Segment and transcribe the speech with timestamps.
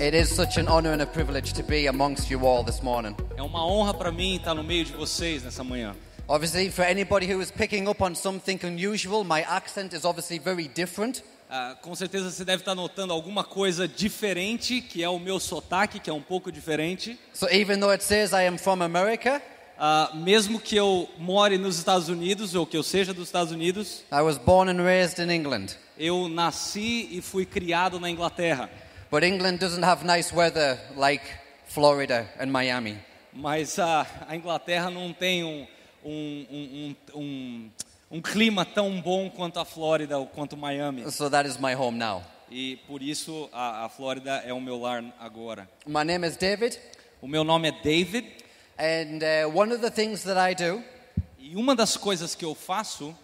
[0.00, 3.14] It is such an honor and a privilege to be amongst you all this morning.
[3.36, 5.94] É uma honra para mim estar no meio de vocês nessa manhã.
[6.26, 10.68] Obviously, for anybody who is picking up on something unusual, my accent is obviously very
[10.68, 11.22] different.
[11.50, 15.98] Ah, com certeza você deve estar notando alguma coisa diferente, que é o meu sotaque,
[15.98, 17.18] que é um pouco diferente.
[17.34, 19.42] So even though it says I am from America,
[19.82, 24.02] Ah, mesmo que eu more nos Estados Unidos, ou que eu seja dos Estados Unidos,
[24.12, 25.76] I was born and raised in England.
[25.98, 28.68] eu nasci e fui criado na Inglaterra.
[29.10, 31.22] But England doesn't have nice weather like
[31.66, 32.98] Florida and Miami.
[33.32, 35.66] Mas ah, a Inglaterra não tem um,
[36.04, 37.70] um, um,
[38.10, 41.10] um clima tão bom quanto a Flórida ou quanto Miami.
[41.10, 42.22] So that is my home now.
[42.50, 45.68] E por isso a, a Flórida é o meu lar agora.
[45.86, 46.78] My name is David,
[47.22, 48.26] O meu nome é David
[48.78, 50.82] and uh, one of the things that I do,
[51.38, 53.14] e uma das coisas que eu faço,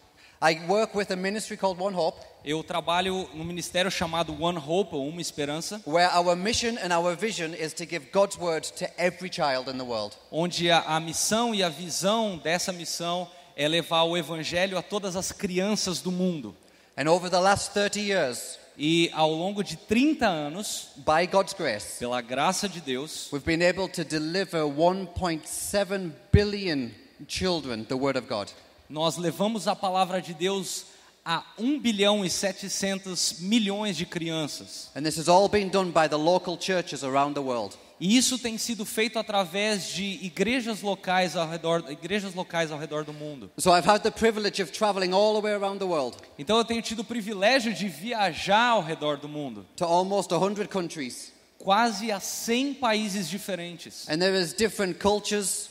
[0.41, 4.95] I work with a ministry called One Hope, eu trabalho no ministério chamado One Hope,
[4.95, 9.31] Uma Esperança, where our mission and our vision is to give God's word to every
[9.31, 10.15] child in the world.
[10.31, 15.17] onde a, a missão e a visão dessa missão é levar o evangelho a todas
[15.17, 16.55] as crianças do mundo.
[16.99, 21.99] And over the last 30 years, E ao longo de 30 anos, by God's grace,
[21.99, 26.91] pela graça de Deus, we've been able to deliver 1.7 billion
[27.27, 28.53] children the word of God.
[28.89, 30.87] Nós levamos a palavra de Deus
[31.25, 34.91] a 1 bilhão e 700 milhões de crianças.
[34.95, 37.77] And this has all been done by the local churches around the world.
[37.99, 43.05] E isso tem sido feito através de igrejas locais ao redor, igrejas locais ao redor
[43.05, 43.51] do mundo.
[43.57, 46.65] So I've had the privilege of traveling all the way around the world Então eu
[46.65, 51.33] tenho tido o privilégio de viajar ao redor do mundo, to almost 100 countries.
[51.59, 55.71] quase a 100 países diferentes, And there is different cultures,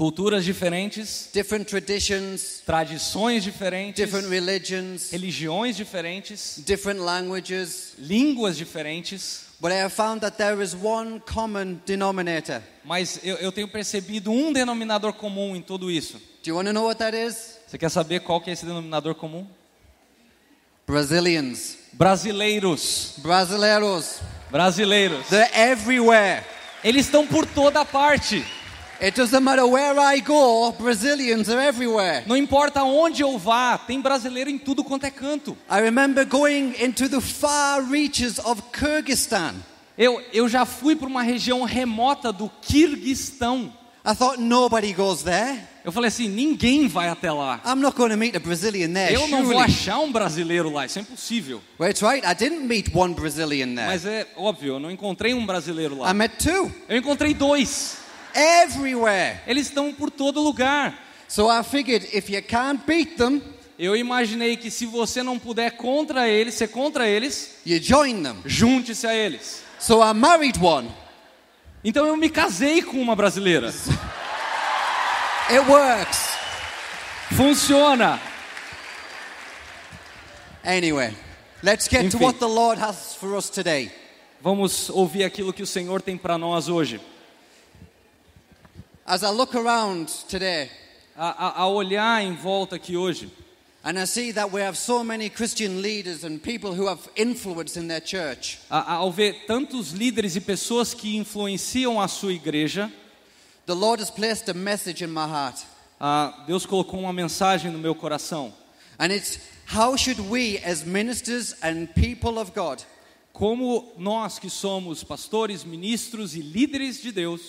[0.00, 7.92] culturas diferentes, different traditions, tradições diferentes, different religions, religiões diferentes, different languages.
[7.98, 12.62] línguas diferentes, But I have found that there is one common denominator.
[12.82, 16.14] mas eu, eu tenho percebido um denominador comum em tudo isso.
[16.42, 17.58] Do you want to know what that is?
[17.66, 19.46] Você quer saber qual que é esse denominador comum?
[20.86, 21.76] Brazilians.
[21.92, 24.20] Brasileiros, Brasileiros.
[24.50, 25.26] brasileiros.
[25.28, 26.42] They're everywhere.
[26.82, 28.42] Eles estão por toda parte.
[29.02, 32.22] It doesn't matter where I go, Brazilians are everywhere.
[32.26, 35.56] Não importa onde eu vá, tem brasileiro em tudo quanto é canto.
[35.70, 39.54] I remember going into the far reaches of Kyrgyzstan.
[39.96, 43.72] Eu, eu já fui para uma região remota do Quirguistão.
[44.04, 45.58] I thought nobody goes there.
[45.84, 47.60] Eu falei assim, ninguém vai até lá.
[47.64, 49.14] I'm not going to meet a Brazilian there.
[49.14, 49.64] Eu não vou surely.
[49.64, 51.62] achar um brasileiro lá, isso é impossível.
[51.78, 52.26] Well, it's right.
[52.26, 53.88] I didn't meet one Brazilian there.
[53.88, 56.10] Mas é óbvio, eu não encontrei um brasileiro lá.
[56.10, 56.70] I met two.
[56.88, 57.96] Eu encontrei dois.
[58.34, 59.40] Everywhere.
[59.46, 60.98] Eles estão por todo lugar.
[61.28, 63.40] So I figured if you can't beat them,
[63.82, 68.36] Eu imaginei que se você não puder contra eles, ser contra eles, you join them.
[68.44, 69.62] junte-se a eles.
[69.78, 70.90] So I married one.
[71.82, 73.68] Então eu me casei com uma brasileira.
[75.48, 76.28] It works.
[77.34, 78.20] Funciona.
[80.62, 81.16] Anyway,
[81.62, 82.24] let's get to Enfim.
[82.24, 83.90] what the Lord has for us today.
[84.42, 87.00] Vamos ouvir aquilo que o Senhor tem para nós hoje.
[89.10, 90.70] As I look around today,
[91.16, 93.28] A, a, a olhar em volta aqui hoje,
[93.82, 97.76] and I see that we have so many Christian leaders and people who have influence
[97.76, 102.88] in their church, ao ver tantos líderes e pessoas que influenciam a sua igreja,
[103.66, 105.60] the Lord has placed a message in my heart.
[106.46, 108.52] Deus colocou uma mensagem no meu coração.
[108.96, 112.80] And it's how should we, as ministers and people of God,
[113.32, 117.40] Como nós que somos pastores, ministros e líderes de Deus,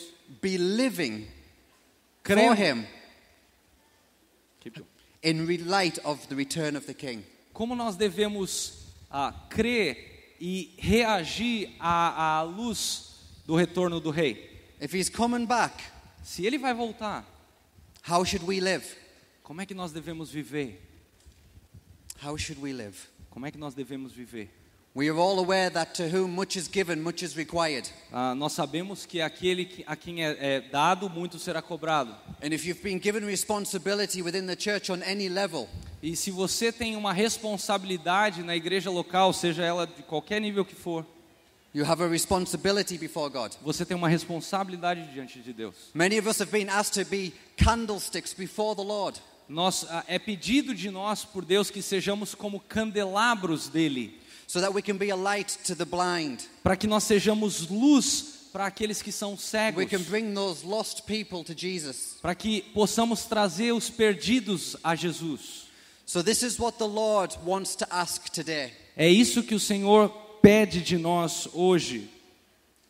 [0.42, 1.28] be living
[2.24, 2.86] for Him
[5.24, 7.24] in light of the return of the King?
[7.54, 14.50] como nós devemos ah, crer e reagir à, à luz do retorno do Rei.
[14.80, 15.84] If He's coming back,
[16.24, 17.26] Se ele vai voltar,
[18.08, 18.86] how should we live?
[19.44, 20.80] como é que nós devemos viver?
[22.24, 22.98] How should we live?
[23.30, 24.50] Como é que nós devemos viver?
[24.94, 27.90] We are all aware that to whom much is given, much is required.
[28.36, 32.14] Nós sabemos que aquele que, a quem é, é dado, muito será cobrado.
[32.44, 35.70] And if you've been given responsibility within the church on any level,
[36.04, 40.76] E se você tem uma responsabilidade na igreja local, seja ela de qualquer nível que
[40.76, 41.06] for,
[41.74, 43.54] you have a responsibility before God.
[43.62, 45.76] você tem uma responsabilidade diante de Deus.
[45.94, 49.22] Many of us have been asked to be candlesticks before the Lord.
[49.48, 54.20] Nós, ah, é pedido de nós por Deus que sejamos como candelabros dele,
[54.52, 56.44] so that we can be a light to the blind.
[56.62, 61.06] para que nós sejamos luz para aqueles que são cegos, We can bring those lost
[61.06, 62.18] people to Jesus.
[62.22, 65.68] para que possamos trazer os perdidos a Jesus.
[66.06, 68.74] So, this is what the Lord wants to ask today.
[68.98, 70.10] É isso que o Senhor
[70.42, 72.10] pede de nós hoje.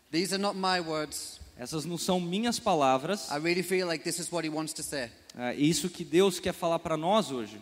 [0.09, 1.39] These are not my words.
[1.55, 3.29] Essas não são minhas palavras.
[3.29, 5.11] I really feel like this is what he wants to say.
[5.37, 7.61] É isso que Deus quer falar para nós hoje.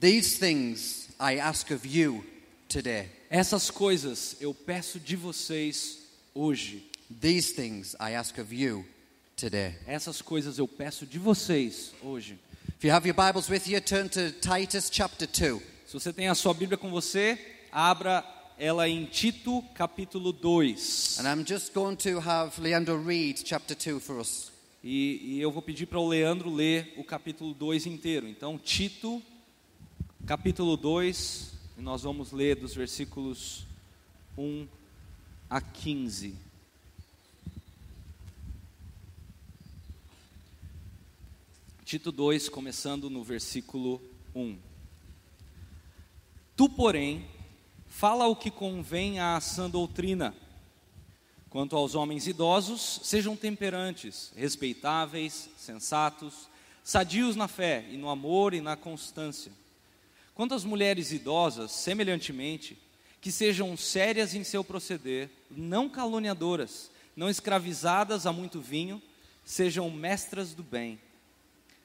[0.00, 2.31] These things I ask of you
[2.72, 3.10] today.
[3.28, 5.98] Essas coisas eu peço de vocês
[6.34, 6.90] hoje.
[7.20, 8.86] These things I ask of you
[9.36, 9.74] today.
[9.86, 12.38] Essas coisas eu peço de vocês hoje.
[12.78, 15.62] If you have your Bibles with you, turn to Titus chapter 2.
[15.86, 17.38] Se você tem a sua Bíblia com você,
[17.70, 18.24] abra
[18.58, 21.18] ela em Tito, capítulo 2.
[21.18, 24.50] And I'm just going to have Leandro read chapter 2 for us.
[24.82, 28.26] E, e eu vou pedir para o Leandro ler o capítulo 2 inteiro.
[28.26, 29.22] Então, Tito,
[30.26, 33.64] capítulo 2, e nós vamos ler dos versículos
[34.36, 34.66] 1
[35.48, 36.34] a 15.
[41.84, 44.00] Tito 2, começando no versículo
[44.34, 44.58] 1.
[46.56, 47.26] Tu, porém,
[47.86, 50.34] fala o que convém à sã doutrina.
[51.50, 56.48] Quanto aos homens idosos, sejam temperantes, respeitáveis, sensatos,
[56.82, 59.52] sadios na fé e no amor e na constância.
[60.34, 62.78] Quanto às mulheres idosas, semelhantemente,
[63.20, 69.00] que sejam sérias em seu proceder, não caluniadoras, não escravizadas a muito vinho,
[69.44, 70.98] sejam mestras do bem,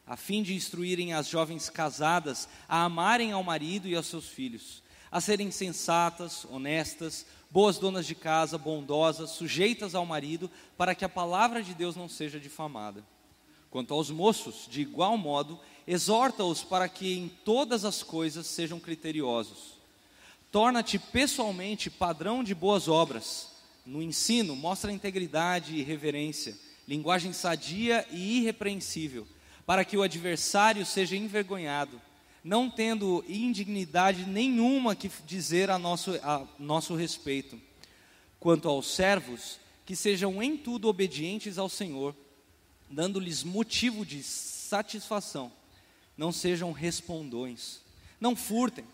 [0.06, 4.82] a fim de instruírem as jovens casadas a amarem ao marido e aos seus filhos,
[5.12, 11.10] a serem sensatas, honestas, boas donas de casa, bondosas, sujeitas ao marido, para que a
[11.10, 13.04] palavra de Deus não seja difamada.
[13.70, 19.78] Quanto aos moços, de igual modo, exorta-os para que em todas as coisas sejam criteriosos.
[20.52, 23.52] Torna-te pessoalmente padrão de boas obras.
[23.86, 29.26] No ensino, mostra integridade e reverência, linguagem sadia e irrepreensível,
[29.66, 32.02] para que o adversário seja envergonhado,
[32.44, 37.60] não tendo indignidade nenhuma que dizer a nosso, a nosso respeito.
[38.40, 42.14] Quanto aos servos, que sejam em tudo obedientes ao Senhor,
[42.90, 45.52] dando-lhes motivo de satisfação.
[46.18, 47.80] Não sejam respondões.
[48.20, 48.86] Não furtem.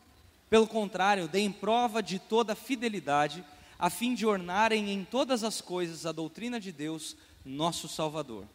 [0.50, 3.44] Pelo contrário, deem prova de toda fidelidade,
[3.80, 8.46] a fim de ornarem em todas as coisas a doutrina de Deus, nosso Salvador.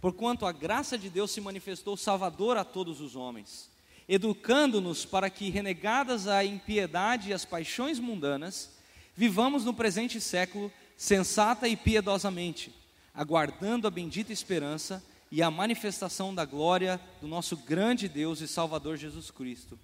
[0.00, 3.70] Porquanto a graça de Deus se manifestou salvador a todos os homens,
[4.08, 8.70] educando-nos para que, renegadas a impiedade e as paixões mundanas,
[9.14, 12.74] vivamos no presente século sensata e piedosamente,
[13.14, 15.02] aguardando a bendita esperança
[15.32, 19.78] e a manifestação da glória do nosso grande Deus e Salvador Jesus Cristo,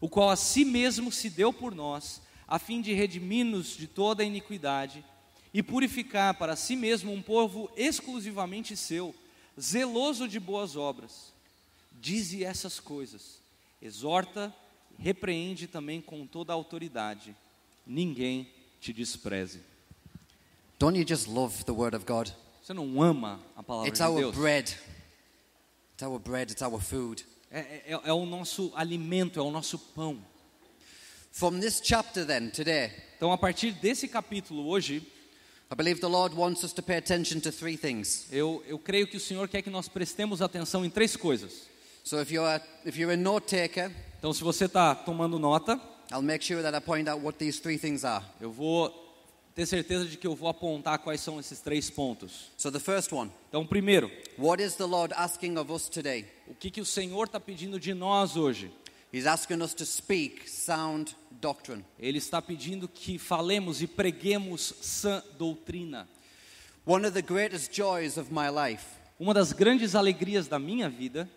[0.00, 4.22] o qual a si mesmo se deu por nós, a fim de redimir-nos de toda
[4.22, 5.04] a iniquidade
[5.52, 9.14] e purificar para si mesmo um povo exclusivamente seu,
[9.60, 11.34] zeloso de boas obras.
[11.92, 13.40] Dize essas coisas,
[13.82, 14.54] exorta,
[14.98, 17.36] repreende também com toda a autoridade.
[17.86, 18.48] Ninguém
[18.80, 19.60] te despreze.
[20.78, 22.30] Don't you just love the Word of God?
[22.62, 24.34] Você não ama a palavra It's de our Deus?
[24.34, 24.93] bread.
[25.94, 27.24] It's our bread, it's our food.
[27.50, 30.18] É, é- é o nosso alimento, é o nosso pão.
[31.30, 35.02] From this chapter, then, today, Então, a partir desse capítulo hoje,
[35.70, 38.26] I believe the Lord wants us to pay attention to three things.
[38.30, 41.68] eu, eu creio que o Senhor quer que nós prestemos atenção em três coisas.
[42.04, 45.80] So if you're, if you're a note taker, Então, se você está tomando nota,
[46.12, 48.24] I'll make sure that I point out what these three things are.
[48.40, 48.88] eu vou
[49.54, 52.50] ter certeza de que eu vou apontar quais são esses três pontos.
[52.56, 56.26] So the first one, Então, primeiro, what is the Lord asking of us today?
[56.48, 58.70] o que, que o Senhor está pedindo de nós hoje?
[59.12, 61.84] He's asking us to speak sound doctrine.
[62.00, 66.08] Ele está pedindo que falemos e preguemos sã doutrina.
[66.84, 68.84] One of the greatest joys of my life
[69.18, 71.30] Uma das grandes alegrias da minha vida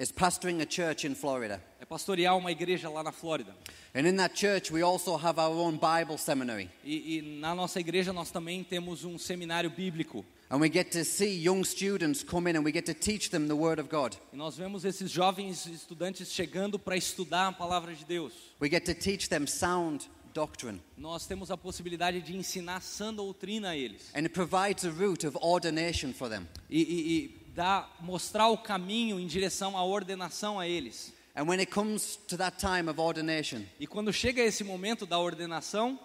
[0.00, 1.60] is pastoring a church in Florida.
[1.78, 3.54] é pastorear uma igreja lá na Flórida.
[3.94, 6.70] And in that church, we also have our own Bible seminary.
[6.82, 10.24] E, e na nossa igreja nós também temos um seminário bíblico.
[10.48, 13.46] And we get to see young students come in and we get to teach them
[13.46, 14.16] the Word of God.
[14.32, 18.32] E nós vemos esses jovens estudantes chegando para estudar a palavra de Deus.
[18.58, 20.80] We get to teach them sound doctrine.
[20.96, 24.10] Nós temos a possibilidade de ensinar sã doutrina a eles.
[24.14, 26.48] And it provides a route of ordination for them.
[26.68, 31.12] E, e, e dá, mostrar o caminho em direção à ordenação a eles.
[31.34, 35.18] And when it comes to that time of ordination, E quando chega esse momento da
[35.18, 35.98] ordenação,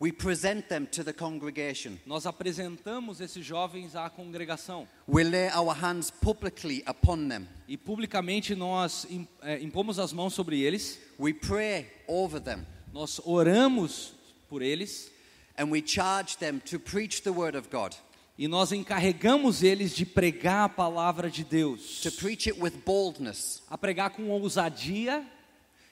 [0.00, 1.98] we present them to the congregation.
[2.06, 4.86] nós apresentamos esses jovens à congregação.
[5.08, 7.48] We lay our hands publicly upon them.
[7.66, 9.06] E publicamente nós
[9.42, 12.64] eh, impomos as mãos sobre eles, We pray over them.
[12.92, 14.12] nós oramos
[14.48, 15.10] por eles
[15.56, 17.92] And we charge them to preach the Word of God,
[18.38, 22.00] e nós encarregamos eles de pregar a palavra de Deus.
[22.02, 25.26] to preach it with boldness, A pregar com ousadia,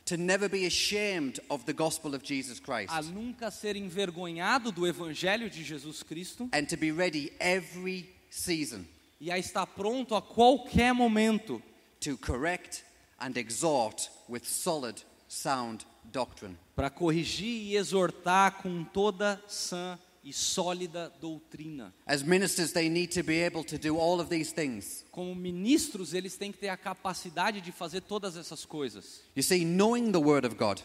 [0.05, 4.87] to never be ashamed of the gospel of Jesus Christ, a nunca ser envergonhado do
[4.87, 6.49] evangelho de Jesus Cristo.
[6.53, 8.85] And to be ready every season
[9.21, 11.61] e a estar pronto a qualquer momento.
[11.99, 12.85] to correct
[13.19, 16.57] and exhort with solid, sound doctrine.
[16.77, 21.95] para corrigir e exortar com toda sã e sólida doutrina.
[22.05, 25.05] As ministers, they need to be able to do all of these things.
[25.13, 29.23] Como ministros, eles têm que ter a capacidade de fazer todas essas coisas.
[29.37, 30.81] You see, knowing the Word of God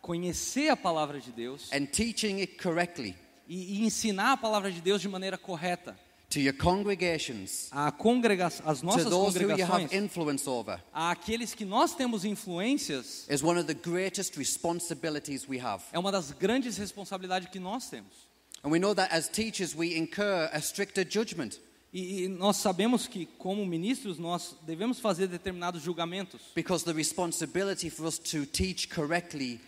[0.00, 3.16] Conhecer a palavra de Deus and teaching it correctly
[3.48, 5.98] e, e ensinar a palavra de Deus de maneira correta.
[6.30, 10.78] to your congregations, A congrega as to nossas those who you have congregações, influence over,
[10.94, 15.82] àqueles que nós temos influências, is one of the greatest responsibilities we have.
[15.92, 18.27] é uma das grandes responsabilidades que nós temos.
[18.62, 21.60] And we know that as teachers, we incur a stricter judgment
[21.92, 27.88] E, e nós sabemos que, como ministros, nós devemos fazer determinados julgamentos, because the responsibility
[27.88, 29.58] for us to teach correctly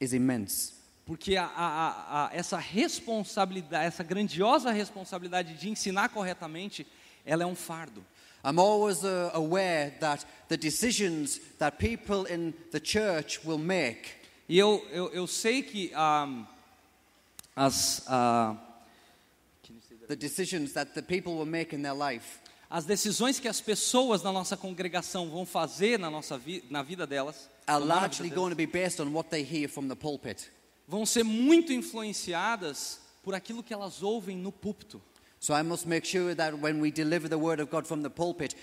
[0.00, 0.72] is immense.
[1.04, 6.86] porque a, a, a, essa responsabilidade, essa grandiosa responsabilidade de ensinar corretamente,
[7.26, 8.02] ela é um fardo.
[8.44, 14.58] I'm always uh, aware that the decisions that people in the church will make E
[14.58, 16.26] eu, eu, eu sei que ah,
[17.56, 18.56] as, ah,
[20.08, 22.40] the decisions that the people will make in their life
[22.70, 27.06] as decisões que as pessoas na nossa congregação vão fazer na, nossa vi, na vida
[27.06, 30.50] delas are largely going to be based on what they hear from the pulpit.
[30.88, 35.00] vão ser muito influenciadas por aquilo que elas ouvem no púlpito.
[35.38, 38.10] So I must make sure that when we deliver the word of God from the
[38.10, 38.54] pulpit,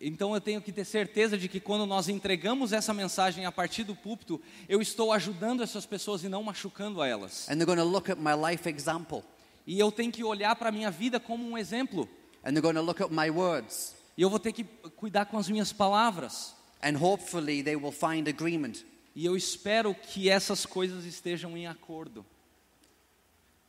[0.00, 3.82] Então eu tenho que ter certeza de que quando nós entregamos essa mensagem a partir
[3.82, 7.48] do púlpito, eu estou ajudando essas pessoas e não machucando elas.
[7.48, 9.24] And they're going to look at my life example.
[9.66, 12.08] E eu tenho que olhar para a minha vida como um exemplo.
[12.44, 13.94] And they're going to look at my words.
[14.16, 14.64] E eu vou ter que
[14.96, 16.54] cuidar com as minhas palavras.
[16.80, 18.84] And hopefully they will find agreement.
[19.16, 22.24] E eu espero que essas coisas estejam em acordo.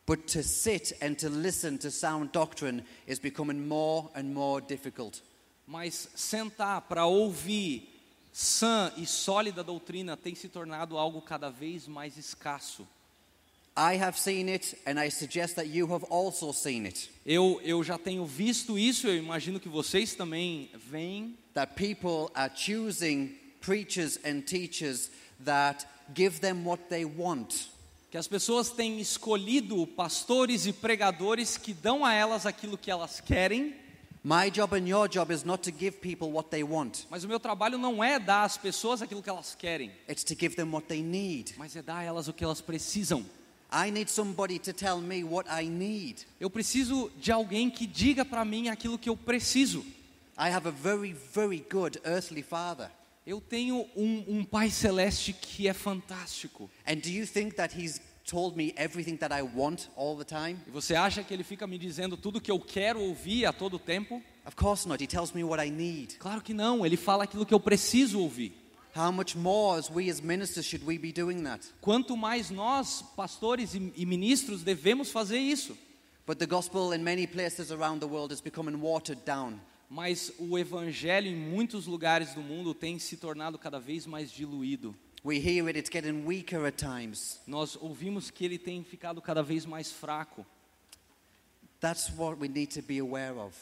[0.06, 5.22] But to sit and to listen to sound doctrine is becoming more and more difficult.
[5.70, 7.88] Mas sentar para ouvir
[8.32, 12.84] sã e sólida doutrina tem se tornado algo cada vez mais escasso.
[13.76, 17.08] I have seen it, and I suggest that you have also seen it.
[17.24, 22.52] Eu, eu já tenho visto isso, eu imagino que vocês também veem, That people are
[22.52, 25.08] choosing preachers and teachers
[25.44, 27.68] that give them what they want.
[28.10, 33.20] que as pessoas têm escolhido pastores e pregadores que dão a elas aquilo que elas
[33.20, 33.72] querem,
[34.22, 37.28] My job and your job is not to give people what they want, mas o
[37.28, 40.70] meu trabalho não é dar às pessoas aquilo que elas querem, it's to give them
[40.70, 41.54] what they need.
[41.56, 43.24] mas é dar a elas o que elas precisam.
[43.72, 46.26] I need somebody to tell me what I need.
[46.38, 49.80] Eu preciso de alguém que diga para mim aquilo que eu preciso.
[50.36, 52.90] I have a very, very good earthly father.
[53.26, 56.68] Eu tenho um, um Pai Celeste que é fantástico.
[56.86, 58.00] And do you think that he's
[58.30, 60.56] told me everything that I want all the time?
[60.66, 63.78] E você acha que ele fica me dizendo tudo que eu quero ouvir a todo
[63.78, 64.22] tempo?
[64.46, 65.02] Of course not.
[65.02, 66.16] He tells me what I need.
[66.18, 68.52] Claro que não, ele fala aquilo que eu preciso ouvir.
[68.94, 71.66] How much more, as we as ministers, should we be doing that?
[71.80, 75.76] Quanto mais nós, pastores e, e ministros, devemos fazer isso.
[76.26, 79.60] But the gospel in many places around the world is becoming watered down.
[79.88, 84.94] Mas o evangelho em muitos lugares do mundo tem se tornado cada vez mais diluído.
[85.22, 87.40] We hear it, it's getting weaker at times.
[87.46, 90.46] Nós ouvimos que ele tem ficado cada vez mais fraco.
[91.80, 93.54] That's what we need to be aware of.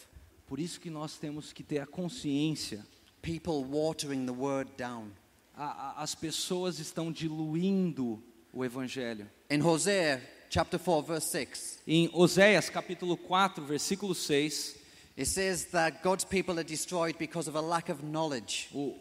[0.47, 2.85] Por isso que nós temos que ter a consciência.
[3.23, 5.11] People watering the word down.
[5.57, 8.23] A- a- as pessoas estão diluindo
[8.53, 9.29] o evangelho.
[9.51, 14.77] In Hosea chapter 4, verse 6, Em Oséias capítulo 4, versículo 6,
[15.17, 18.69] it says that God's people are destroyed because of a lack of knowledge.
[18.73, 18.97] o-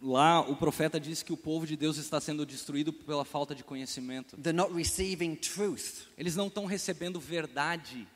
[0.00, 3.64] lá o profeta diz que o povo de Deus está sendo destruído pela falta de
[3.64, 4.36] conhecimento.
[4.36, 6.06] They're not receiving truth.
[6.16, 8.06] Eles não estão recebendo verdade.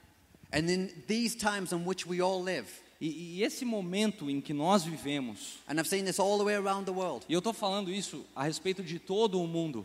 [0.52, 2.68] And in these times in which we all live,
[3.00, 6.54] E, e esse momento em que nós vivemos, and I've seen this all the way
[6.54, 9.84] around the world, e eu estou falando isso a respeito de todo o mundo,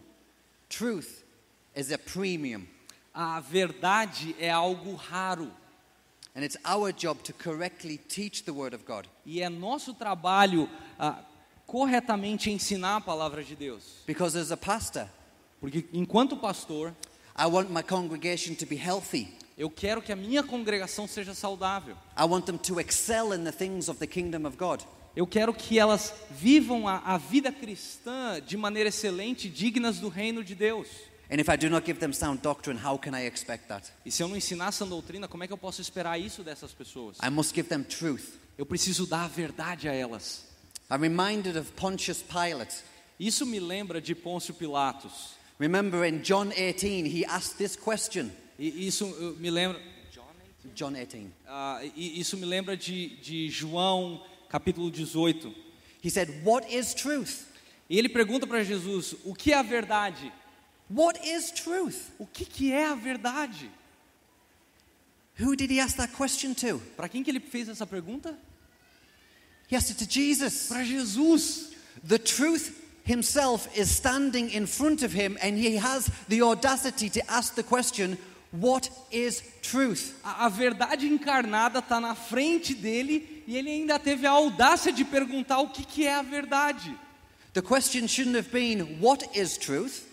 [0.69, 1.23] truth
[1.75, 2.63] is a premium.
[3.11, 5.51] a verdade é algo raro.
[6.35, 9.07] And it's our job to correctly teach the Word of God.
[9.25, 11.23] E é nosso trabalho ah,
[11.67, 13.83] corretamente ensinar a palavra de Deus.
[14.07, 15.07] Because as a pastor,
[15.59, 16.93] Porque enquanto pastor,
[17.37, 19.27] I want my congregation to be healthy.
[19.57, 21.95] eu quero que a minha congregação seja saudável.
[22.17, 24.81] I want them to excel in the things of the kingdom of God.
[25.15, 30.43] Eu quero que elas vivam a, a vida cristã de maneira excelente, dignas do reino
[30.43, 30.87] de Deus.
[31.29, 33.91] And if I do not give them sound doctrine, how can I expect that?
[34.05, 36.71] E se eu não ensinar essa doutrina, como é que eu posso esperar isso dessas
[36.71, 37.17] pessoas?
[37.21, 38.35] I must give them truth.
[38.57, 40.46] Eu preciso dar a verdade a elas.
[40.89, 42.83] I'm reminded of Pontius Pilate.
[43.19, 45.33] Isso me lembra de Pôncio Pilatos.
[45.59, 48.31] Remember in John 18, he asked this question.
[48.57, 49.79] E isso uh, me lembra.
[50.73, 51.31] John 18.
[51.47, 55.53] Ah, e isso me lembra de, de João capítulo 18.
[56.01, 57.47] He said, What is truth?
[57.89, 60.31] E ele pergunta para Jesus: o que é a verdade?
[60.89, 62.11] What is truth?
[62.17, 63.69] O que, que é a verdade?
[65.39, 66.79] Who did he ask that question to?
[66.95, 68.37] Para quem que ele fez essa pergunta?
[69.67, 70.69] He asked it to Jesus.
[70.69, 71.75] Para Jesus.
[72.03, 77.31] The truth himself is standing in front of him, and he has the audacity to
[77.31, 78.17] ask the question,
[78.51, 80.19] What is truth?
[80.23, 85.03] A, a verdade encarnada está na frente dele e ele ainda teve a audácia de
[85.03, 86.97] perguntar o que, que é a verdade.
[87.53, 90.06] The question shouldn't have been, What is truth?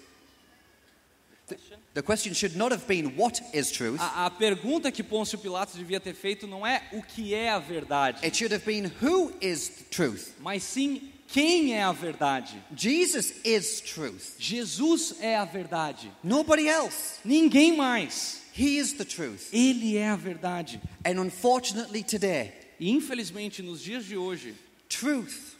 [1.94, 4.00] The, the question should not have been, What is truth?
[4.00, 7.58] A, a pergunta que Pôncio Pilatos devia ter feito não é o que é a
[7.58, 10.34] verdade, It should have been, Who is truth?
[10.40, 12.62] mas sim quem é a verdade.
[12.76, 14.36] Jesus is truth.
[14.38, 17.20] Jesus é a verdade, Nobody else.
[17.24, 18.42] ninguém mais.
[18.56, 19.48] He is the truth.
[19.52, 20.80] Ele é a verdade.
[21.04, 24.54] And unfortunately, today, E infelizmente nos dias de hoje,
[24.88, 25.56] truth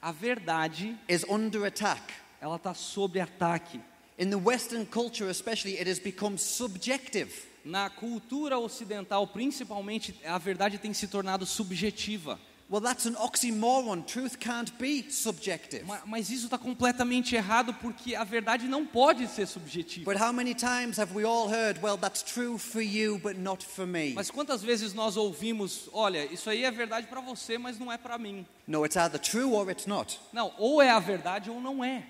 [0.00, 2.02] a verdade is under attack.
[2.40, 3.80] ela está sob ataque.
[4.18, 7.30] In the Western culture, especially, it has become subjective.
[7.64, 12.38] Na cultura ocidental, principalmente, a verdade tem se tornado subjetiva.
[12.68, 14.02] Well, that's an oxymoron.
[14.06, 15.84] Truth can't be subjective.
[15.84, 20.04] Ma- Mas isso está completamente errado porque a verdade não pode ser subjetiva.
[20.10, 23.62] But how many times have we all heard, well, that's true for you, but not
[23.64, 24.14] for me?
[24.14, 27.98] Mas quantas vezes nós ouvimos, olha, isso aí é verdade para você, mas não é
[27.98, 28.46] para mim.
[28.66, 30.18] No, it's either true or it's not.
[30.32, 32.04] Não, ou é a verdade ou não é.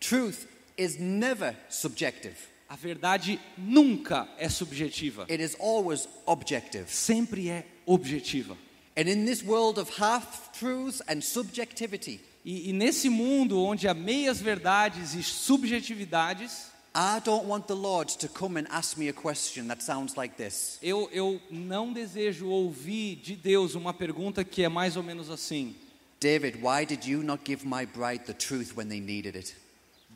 [0.00, 2.36] Truth is never subjective,
[2.68, 6.86] A verdade nunca é subjetiva, it is always objective.
[6.88, 8.56] sempre é objetiva.
[8.96, 13.94] And in this world of half truths and subjectivity, E, e nesse mundo onde há
[13.94, 19.12] meias verdades e subjetividades, I don't want the Lord to come and ask me a
[19.12, 24.62] question that sounds like this eu, eu não desejo ouvir de Deus uma pergunta que
[24.62, 25.74] é mais ou menos assim:
[26.20, 29.54] David, why did you not give my bride the truth when they needed it?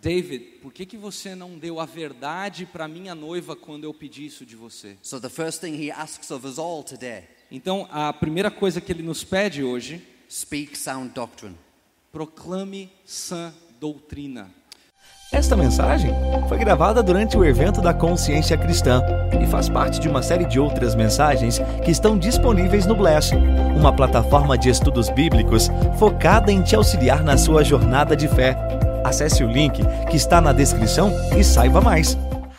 [0.01, 4.27] David, por que, que você não deu a verdade para minha noiva quando eu pedi
[4.27, 4.97] isso de você?
[5.03, 8.93] So the first thing he asks of us all today Então, a primeira coisa que
[8.93, 11.57] ele nos pede hoje, speak sound doctrine.
[12.13, 14.51] proclame sã doutrina.
[15.31, 16.11] Esta mensagem
[16.49, 19.03] foi gravada durante o evento da Consciência Cristã
[19.43, 23.35] e faz parte de uma série de outras mensagens que estão disponíveis no Bless,
[23.77, 28.57] uma plataforma de estudos bíblicos focada em te auxiliar na sua jornada de fé.
[29.09, 32.15] Acesse o link que está na descrição e saiba mais.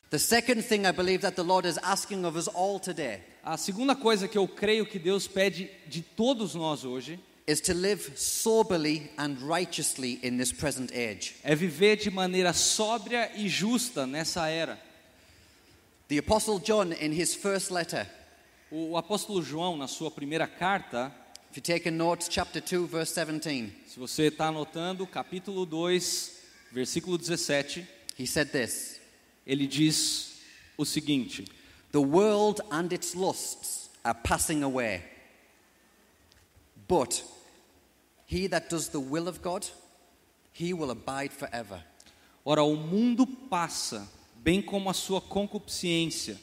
[0.09, 3.55] The second thing I believe that the Lord is asking of us all today A
[3.55, 7.19] segunda coisa que eu creio que Deus pede de todos nós hoje
[11.43, 14.79] é viver de maneira sóbria e justa nessa era.
[16.07, 18.07] The Apostle John, in his first letter,
[18.71, 21.11] O apóstolo João, na sua primeira carta,
[21.51, 26.38] if you take a note, chapter 2, verse 17, se você está anotando, capítulo 2,
[26.71, 27.85] versículo 17,
[28.17, 28.99] he said this
[29.49, 30.41] ele diz
[30.77, 31.45] o seguinte:
[31.91, 35.03] The world and its lusts are passing away,
[36.87, 37.23] but
[38.27, 39.65] he that does the will of God,
[40.53, 41.83] he will abide forever.
[42.45, 46.39] Ora, o mundo passa, bem como a sua concupiscência.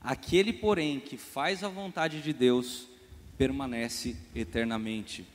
[0.00, 2.86] Aquele, porém, que faz a vontade de Deus,
[3.36, 5.26] permanece eternamente.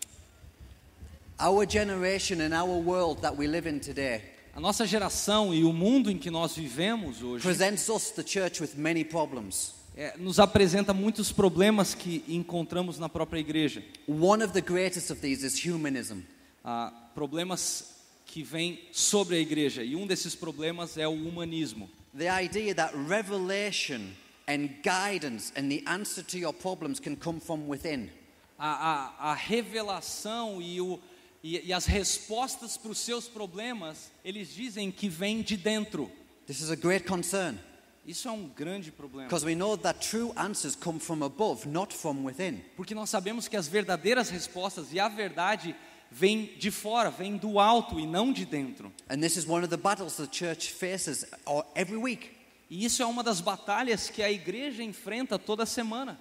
[1.39, 4.22] Our generation and our world that we live in today
[4.56, 8.62] A nossa geração e o mundo em que nós vivemos hoje presents us, the church,
[8.62, 9.74] with many problems.
[9.98, 13.84] é, nos apresenta muitos problemas que encontramos na própria igreja.
[14.08, 16.22] One of the greatest of these is humanism.
[16.63, 19.84] Ah, problemas que vêm sobre a igreja.
[19.84, 21.89] E um desses problemas é o humanismo.
[22.15, 24.12] The idea that revelation
[24.48, 28.10] and guidance and the answer to your problems can come from within.
[28.58, 31.00] A, a, a revelação e, o,
[31.44, 36.10] e, e as respostas para os seus problemas, eles dizem que vêm de dentro.
[36.48, 37.58] This is a great concern
[38.06, 39.28] Isso é um grande problema.
[39.28, 42.62] because we know that true answers come from above, not from within.
[42.76, 45.76] Porque nós sabemos que as verdadeiras respostas e a verdade
[46.12, 48.92] vêm de fora, vêm do alto e não de dentro.
[49.10, 52.32] And this is one of the battles the church faces uh, every week.
[52.70, 56.20] E isso é uma das batalhas que a igreja enfrenta toda semana.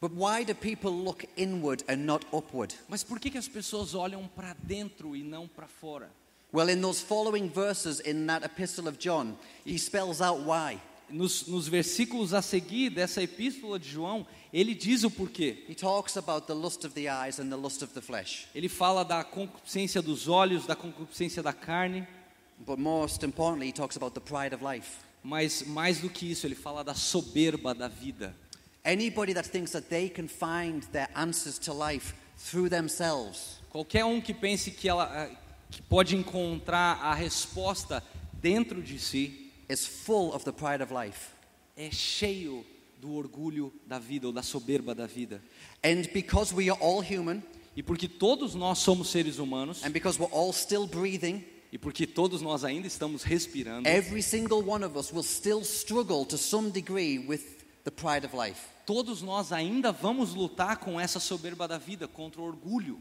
[0.00, 2.74] But why do people look inward and not upward?
[2.88, 6.10] Mas por que, que as pessoas olham para dentro e não para fora?
[6.52, 10.80] Well, in those following verses in that epistle of John, he spells out why.
[11.08, 15.64] nos, nos versículos a seguir dessa epístola de João, ele diz o porquê.
[15.68, 18.48] He talks about the lust of the eyes and the lust of the flesh.
[18.54, 22.06] Ele fala da concupiscência dos olhos, da concupiscência da carne,
[22.58, 24.98] But most importantly, he talks about the pride of life.
[25.22, 28.34] mas mais do que isso, ele fala da soberba da vida.
[28.86, 34.20] Anybody that thinks that they can find their answers to life through themselves Qualquer um
[34.20, 35.36] que pense que ela ah,
[35.70, 38.02] que pode encontrar a resposta
[38.40, 41.30] dentro de si is full of the pride of life.
[41.76, 42.64] é cheio
[43.00, 45.42] do orgulho da vida ou da soberba da vida.
[45.84, 47.42] And because we are all human,
[47.76, 52.06] E porque todos nós somos seres humanos and because we're all still breathing, e porque
[52.06, 56.70] todos nós ainda estamos respirando, every single one of us will still struggle to some
[56.70, 57.42] degree with
[57.84, 58.68] the pride of life.
[58.86, 62.98] Todos nós ainda vamos lutar com essa soberba da vida, contra o orgulho.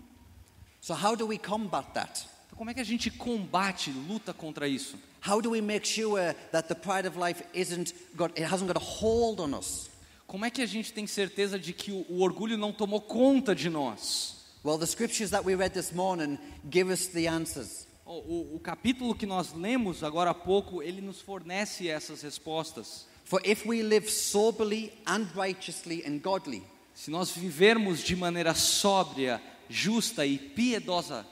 [0.82, 2.28] So, how do we combat that?
[2.48, 4.98] Então, como é que a gente combate, luta contra isso?
[5.28, 8.78] How do we make sure that the pride of life isn't got, it hasn't got
[8.78, 9.90] a hold on us?
[10.28, 13.56] Como é que a gente tem certeza de que o, o orgulho não tomou conta
[13.56, 14.36] de nós?
[14.64, 16.38] Well, the scriptures that we read this morning
[16.72, 17.86] give us the answers.
[18.06, 23.08] O, o- o capítulo que nós lemos agora há pouco, ele nos fornece essas respostas.
[23.26, 29.42] For if we live soberly and righteously and godly, Se nós vivermos de maneira sóbria,
[29.68, 31.26] justa e piedosa,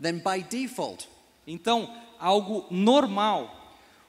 [0.00, 1.06] then by default,
[1.46, 3.56] então algo normal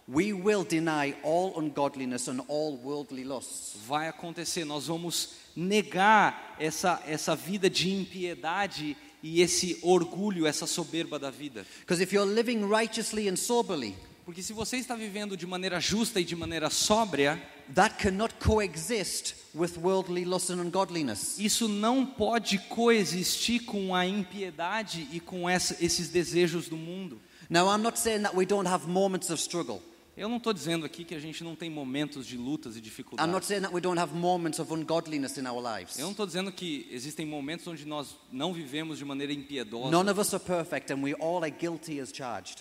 [0.07, 3.75] we will deny all ungodliness and all worldly lusts.
[3.87, 4.63] vai acontecer.
[4.65, 11.65] Nós vamos negar essa, essa vida de impiedade e esse orgulho, essa soberba da vida.
[11.79, 16.19] Because if you're living righteously and soberly, Porque se você está vivendo de maneira justa
[16.19, 17.41] e de maneira sóbria,
[17.73, 21.37] that cannot coexist with worldly lust and ungodliness.
[21.39, 27.19] isso não pode coexistir com a impiedade e com essa, esses desejos do mundo.
[27.49, 29.81] Now, I'm not saying that we don't have moments of struggle.
[30.17, 32.81] Eu não estou dizendo aqui que a gente não tem momentos de lutas e I'm
[32.81, 33.47] not dificuldades.
[33.47, 35.97] saying that we don't have moments of ungodliness in our lives.
[35.97, 39.89] Eu não estou dizendo que existem momentos onde nós não vivemos de maneira impiedosa.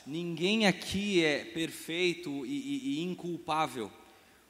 [0.07, 3.91] Ninguém aqui é perfeito e, e- e inculpável.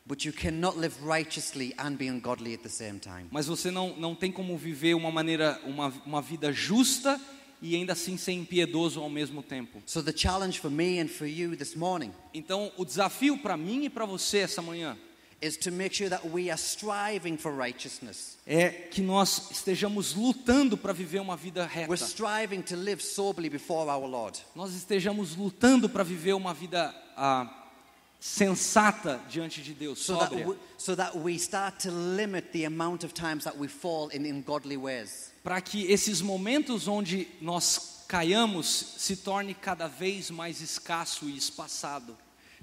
[0.07, 3.27] But you cannot live righteously and be ungodly at the same time.
[3.31, 7.21] Mas você não, não tem como viver uma maneira, uma, uma vida justa
[7.63, 9.83] e ainda assim ser impiedoso ao mesmo tempo.
[9.87, 13.85] So the challenge for me and for you this morning Então, o desafio para mim
[13.85, 14.97] e para você essa manhã
[15.43, 18.37] is to make sure that we are striving for righteousness.
[18.47, 21.91] é que nós estejamos lutando para viver uma vida reta.
[21.91, 24.39] We're striving to live soberly before our Lord.
[24.55, 27.60] Nós estejamos lutando para viver uma vida ah,
[28.21, 30.47] sensata diante de Deus, So that, sóbria.
[30.47, 34.27] we, so that we start to limit the amount of times that we fall in
[34.27, 35.33] ungodly ways.
[35.43, 38.67] Para que esses momentos onde nós caiamos
[38.99, 42.17] se torne cada vez mais escasso e espaçado.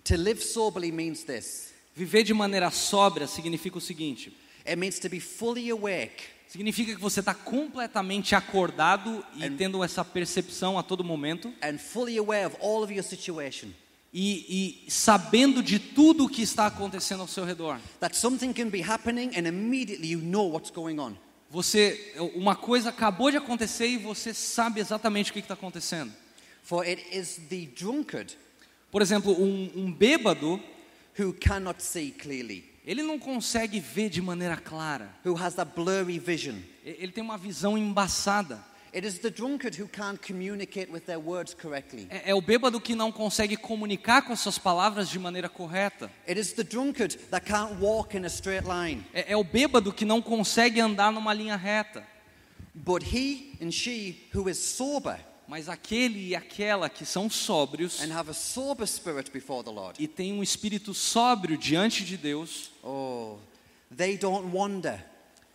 [0.03, 4.31] To live soberly means this Viver de maneira sóbria significa o seguinte:
[4.63, 10.05] it means to be fully awake significa que você está completamente acordado e tendo essa
[10.05, 13.73] percepção a todo momento and fully aware of all of your situation.
[14.13, 17.79] E, e sabendo de tudo o que está acontecendo ao seu redor.
[17.99, 20.61] That something can be happening and immediately you know.
[21.49, 26.13] Você, uma coisa acabou de acontecer e você sabe exatamente o que está acontecendo.
[28.91, 30.61] Por exemplo, um, um bêbado,
[32.85, 35.15] ele não consegue ver de maneira clara.
[36.83, 38.63] Ele tem uma visão embaçada.
[38.93, 42.07] It is the drunkard who can't communicate with their words correctly.
[42.09, 46.11] É, o bêbado que não consegue comunicar com as suas palavras de maneira correta.
[46.27, 49.03] It is the drunkard that can't walk in a straight line.
[49.13, 52.05] É, é o bêbado que não consegue andar numa linha reta.
[52.73, 58.13] But he and she who is sober Mas aquele e aquela que são sóbrios and
[58.13, 62.71] have a sober spirit before the Lord, e têm um espírito sóbrio diante de Deus,
[62.83, 63.37] oh,
[63.95, 65.01] they don't wander.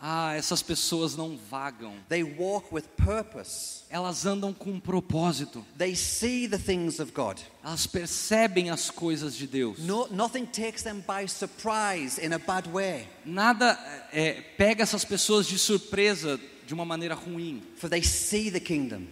[0.05, 1.93] Ah, essas pessoas não vagam.
[2.09, 3.83] They walk with purpose.
[3.89, 5.65] Elas andam com um propósito.
[5.77, 7.39] They see the things of God.
[7.63, 9.79] Elas percebem as coisas de Deus.
[9.79, 13.79] No, nothing takes them by surprise in a bad way, Nada
[14.11, 16.37] é, pega essas pessoas de surpresa
[16.67, 19.07] de uma maneira ruim, for they see the kingdom.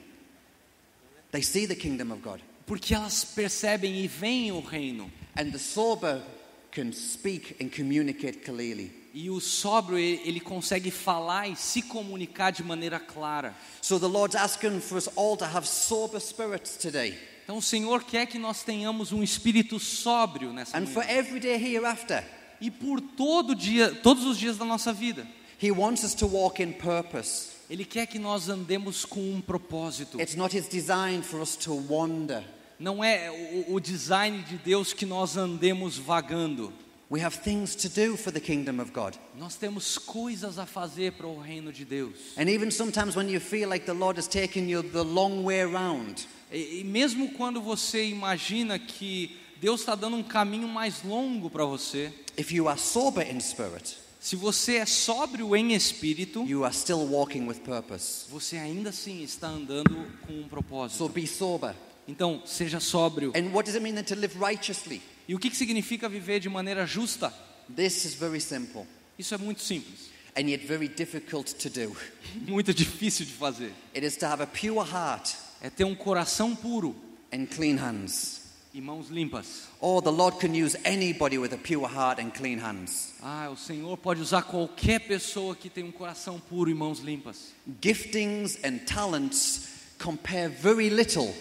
[1.31, 2.41] They see the kingdom of God.
[2.65, 5.09] porque elas percebem e veem o reino.
[5.37, 6.21] And the sober
[6.69, 9.00] can speak and communicate clearly.
[9.13, 13.53] E o sóbrio, ele consegue falar e se comunicar de maneira clara.
[13.81, 17.17] So the Lord's asking for us all to have sober spirits today.
[17.43, 21.17] Então o Senhor quer que nós tenhamos um espírito sóbrio nessa And for manhã.
[21.17, 22.23] every day hereafter,
[22.61, 25.27] E por todo dia, todos os dias da nossa vida.
[25.61, 27.49] He wants us to walk in purpose.
[27.69, 30.21] Ele quer que nós andemos com um propósito.
[30.21, 32.43] It's not His design for us to wander.
[32.79, 33.29] Não é
[33.67, 36.71] o, o design de Deus que nós andemos vagando.
[37.11, 39.17] We have things to do for the kingdom of God.
[39.37, 42.13] Nós temos coisas a fazer para o reino de Deus.
[42.37, 45.59] And even sometimes when you feel like the Lord has taken you the long way
[45.61, 51.49] around, E, e mesmo quando você imagina que Deus está dando um caminho mais longo
[51.49, 56.63] para você, if you are sober in spirit, se você é sóbrio em espírito, you
[56.63, 58.25] are still walking with purpose.
[58.29, 61.09] você ainda assim está andando com um So propósito.
[61.09, 61.75] be sober.
[62.07, 63.33] Então, seja sóbrio.
[63.35, 65.01] And what does it mean then to live righteously?
[65.27, 67.33] E o que que significa viver de maneira justa?
[67.75, 68.85] This is very simple
[69.17, 71.95] Isso é muito simples, and yet very difficult to do.
[72.47, 73.71] muito difícil de fazer.
[73.95, 76.95] It is to have a pure heart É ter um coração puro
[77.31, 78.41] and clean hands.
[78.73, 79.67] e mãos limpas.
[79.81, 83.13] Oh, the Lord can use anybody with a pure heart and clean hands.
[83.21, 87.53] Ah, o Senhor pode usar qualquer pessoa que tem um coração puro e mãos limpas.
[87.83, 89.67] Giftings and talents
[89.99, 91.31] compare very little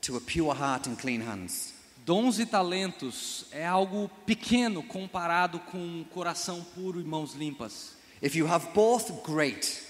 [0.00, 1.71] to a pure heart and clean hands.
[2.04, 7.96] Dons e talentos é algo pequeno comparado com um coração puro e mãos limpas.
[8.20, 9.80] If you have both, great.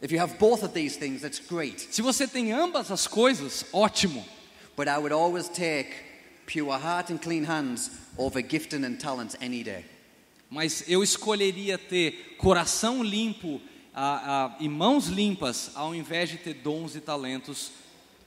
[0.00, 1.80] If you have both of these things, that's great.
[1.90, 4.24] Se você tem ambas as coisas, ótimo.
[4.76, 5.90] But I would always take
[6.46, 9.84] pure heart and clean hands over gifting and talents any day.
[10.48, 13.60] Mas eu escolheria ter coração limpo
[13.92, 17.72] ah, ah, e mãos limpas ao invés de ter dons e talentos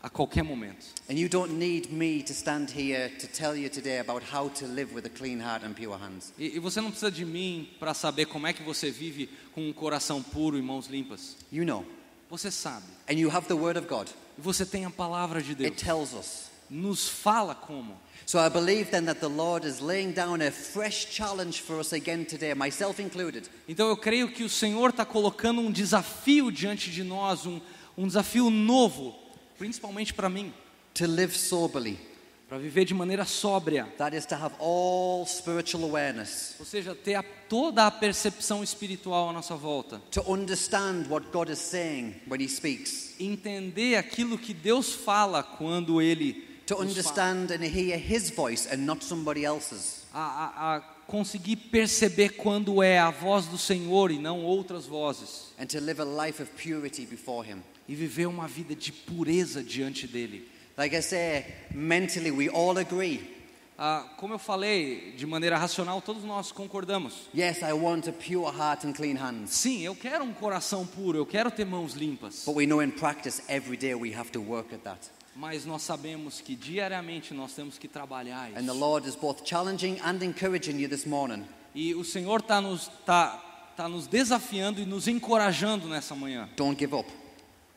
[0.05, 0.85] a qualquer momento.
[1.09, 4.67] And you don't need me to stand here to tell you today about how to
[4.67, 6.31] live with a clean heart and pure hands.
[6.37, 9.67] E, e você não precisa de mim para saber como é que você vive com
[9.67, 11.35] um coração puro e mãos limpas.
[11.51, 11.83] You know.
[12.29, 12.85] Você sabe.
[13.09, 14.07] And you have the Word of God.
[14.37, 15.71] E você tem a palavra de Deus.
[15.71, 16.51] It tells us.
[16.69, 17.97] Nos fala como.
[18.27, 21.93] So I believe then that the Lord is laying down a fresh challenge for us
[21.93, 23.49] again today, myself included.
[23.67, 27.59] Então eu creio que o Senhor está colocando um desafio diante de nós, um,
[27.97, 29.24] um desafio novo,
[29.57, 30.53] principalmente para mim,
[30.93, 31.99] To live soberly.
[32.47, 33.87] para viver de maneira sóbria.
[33.97, 36.55] That is to have all spiritual awareness.
[36.59, 39.99] Ou seja, ter a, toda a percepção espiritual à nossa volta.
[40.11, 43.15] To understand what God is saying when He speaks.
[43.19, 49.03] Entender aquilo que Deus fala quando Ele To understand and hear His voice and not
[49.03, 50.05] somebody else's.
[50.13, 55.51] A, a, a conseguir perceber quando é a voz do Senhor e não outras vozes.
[55.59, 57.63] And to live a life of purity before Him.
[57.87, 60.49] E viver uma vida de pureza diante dele.
[60.77, 63.33] Like I say, mentally, we all agree.
[63.77, 67.27] Ah, como eu falei, de maneira racional, todos nós concordamos.
[67.35, 69.51] Yes, I want a pure heart and clean hands.
[69.51, 72.43] Sim, eu quero um coração puro, eu quero ter mãos limpas.
[72.45, 74.99] But we know in practice, every day we have to work at that.
[75.35, 78.79] Mas nós sabemos que diariamente nós temos que trabalhar And the isso.
[78.79, 81.43] Lord is both challenging and encouraging you this morning
[81.75, 86.47] E o Senhor está nos, tá, tá nos desafiando e nos encorajando nessa manhã.
[86.55, 87.09] don't give up.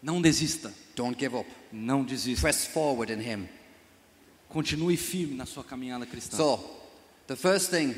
[0.03, 1.49] Não desista, Don't give up.
[1.73, 2.43] não desista.
[2.43, 3.49] Press forward in Him.
[4.49, 6.37] Continue firme na sua caminhada cristã.
[6.37, 6.59] So,
[7.27, 7.95] the first thing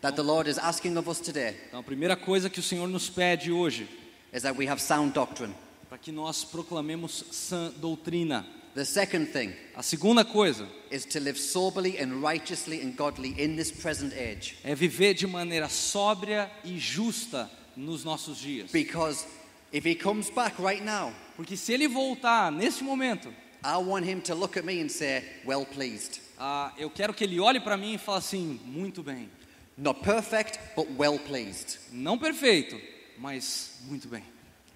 [0.00, 2.88] that the Lord is asking of us today Então, a primeira coisa que o Senhor
[2.88, 3.86] nos pede hoje,
[4.32, 5.54] is that we have sound doctrine.
[5.88, 8.44] para que nós proclamemos sã doutrina.
[8.74, 13.54] The second thing A segunda coisa is to live soberly and righteously and godly in
[13.54, 14.56] this present age.
[14.64, 18.72] é viver de maneira sóbria e justa nos nossos dias.
[18.72, 19.26] Because
[19.72, 21.12] if He comes back right now,
[21.42, 25.24] Porque se ele voltar neste momento, I want Him to look at me and say,
[25.44, 26.20] Well pleased.
[26.38, 29.28] ah, eu quero que ele olhe para mim e fale assim: muito bem.
[29.76, 31.80] Not perfect, but well pleased.
[31.90, 32.80] Não perfeito,
[33.18, 34.22] mas muito bem.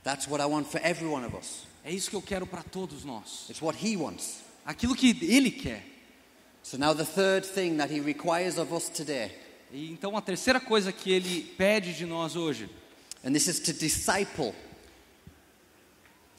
[0.02, 1.68] That's what I want for every one of us.
[1.84, 3.48] É isso que eu quero para todos nós.
[3.48, 4.40] It's what He wants.
[4.64, 5.84] Aquilo que ele quer.
[6.64, 9.30] So now the third thing that He requires of us today,
[9.72, 12.68] E então a terceira coisa que ele pede de nós hoje
[13.24, 14.52] and this is to disciple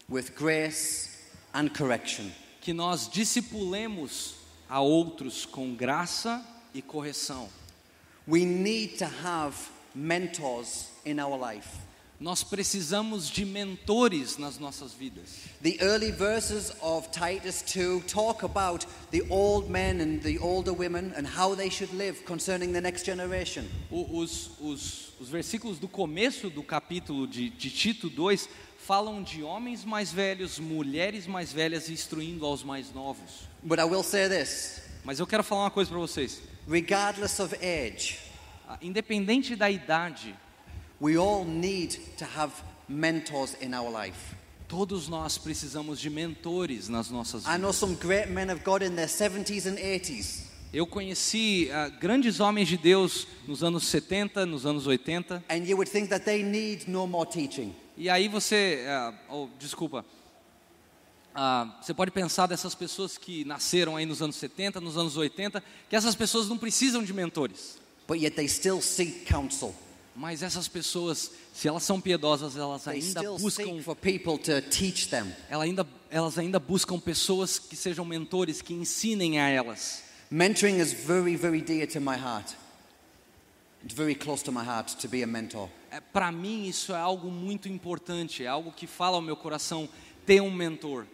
[0.09, 1.17] with grace
[1.53, 2.31] and correction.
[2.61, 4.35] que nós discipulemos
[4.69, 7.47] a outros com graça e correção.
[8.27, 9.55] We need to have
[9.95, 11.69] mentors in our life.
[12.19, 15.45] Nós precisamos de mentores nas nossas vidas.
[15.61, 21.13] The early verses of Titus 2 talk about the old men and the older women
[21.15, 23.65] and how they should live concerning the next generation.
[23.91, 28.49] Os, os, os versículos do começo do capítulo de, de Tito 2
[28.87, 33.47] falam de homens mais velhos, mulheres mais velhas instruindo aos mais novos.
[33.61, 36.41] But I will say this Mas eu quero falar uma coisa para vocês.
[36.67, 38.19] regardless of age,
[38.69, 40.33] Ah, Independente da idade,
[41.01, 42.51] we all need to have
[42.89, 44.35] mentors in our life.
[44.67, 47.75] todos nós precisamos de mentores nas nossas I know vidas.
[47.77, 50.47] some great men of God in their 70s and 80s.
[50.73, 55.41] Eu conheci ah, grandes homens de Deus nos anos 70, nos anos 80.
[55.49, 57.73] And you would think that they need no more teaching.
[57.97, 58.83] E aí você,
[59.29, 60.05] oh, desculpa,
[61.39, 65.63] Ah, você pode pensar dessas pessoas que nasceram aí nos anos 70, nos anos 80,
[65.87, 67.77] que essas pessoas não precisam de mentores.
[68.07, 69.75] but yet they still seek counsel.
[70.15, 75.27] Mas essas pessoas, se elas são piedosas, elas ainda buscam, for people to teach them.
[75.47, 80.01] ela ainda, elas ainda buscam pessoas que sejam mentores, que ensinem a elas.
[80.31, 82.51] Mentoring is very, very dear to my heart.
[85.91, 89.87] É, Para mim isso é algo muito importante, é algo que fala ao meu coração
[90.25, 91.05] ter um mentor.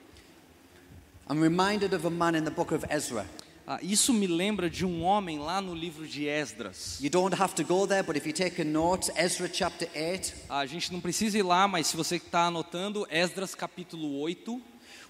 [1.29, 3.25] I'm reminded of a man in the book of Ezra.
[3.65, 6.99] Ah, isso me lembra de um homem lá no livro de Esdras.
[6.99, 10.33] You don't have to go there, but if you take a note, Ezra chapter 8,
[10.49, 14.62] A gente não precisa ir lá, mas se você está anotando, Esdras capítulo 8,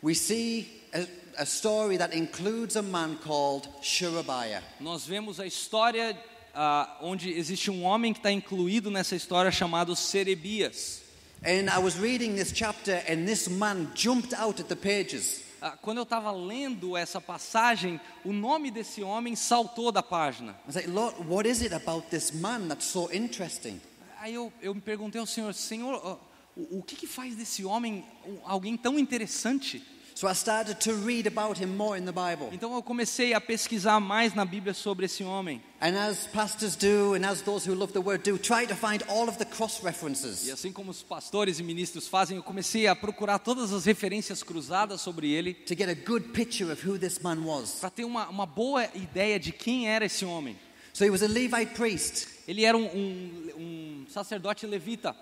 [0.03, 4.61] we see a, a story that includes a man called Sherebiah.
[4.79, 6.15] nós vemos a história
[6.53, 11.01] ah, onde existe um homem que está incluído nessa história chamado Serebias.
[11.45, 15.41] And I was reading this chapter, and this man jumped out at the pages.
[15.61, 20.51] Ah, quando eu estava lendo essa passagem, o nome desse homem saltou da página.
[20.51, 23.81] I was like, Lord, what is it about this man that's so interesting?
[24.19, 26.17] Aí eu, eu me perguntei ao Senhor, Senhor, ah,
[26.55, 28.05] o, o que, que faz desse homem
[28.45, 29.81] alguém tão interessante?
[30.15, 32.49] So I started to read about him more in the Bible.
[32.51, 35.61] Então eu comecei a pesquisar mais na Bíblia sobre esse homem.
[35.81, 39.03] And as pastors do, and as those who love the word do, try to find
[39.09, 40.45] all of the cross references.
[40.45, 44.43] E assim como os pastores e ministros fazem, eu comecei a procurar todas as referências
[44.43, 47.79] cruzadas sobre ele, to get a good picture of who this man was.
[47.79, 50.55] para ter uma, uma boa ideia de quem era esse homem.
[50.93, 52.27] So he was a Levite priest.
[52.47, 55.15] Ele era um, um, um sacerdote levita.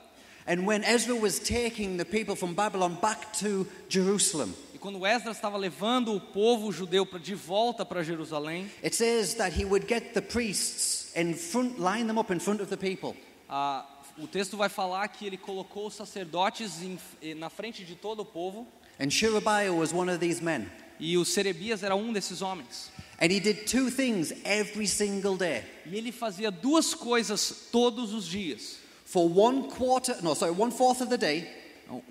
[0.46, 5.58] And when Ezra was taking the people from Babylon back to Jerusalem, quando Esdras estava
[5.58, 10.22] levando o povo judeu de volta para Jerusalém, it says that he would get the
[10.22, 13.16] priests in front, line them up in front of the people.
[13.48, 13.86] ah,
[14.18, 18.26] o texto vai falar que ele colocou os sacerdotes em- na frente de todo o
[18.26, 18.68] povo,
[19.00, 20.68] And Sherebiah was one of these men.
[21.00, 22.92] e o Serebias era um desses homens.
[23.20, 25.64] And he did two things every single day.
[25.86, 28.78] E ele fazia duas coisas todos os dias.
[29.06, 31.48] For one quarter, no, sorry, one fourth of the day,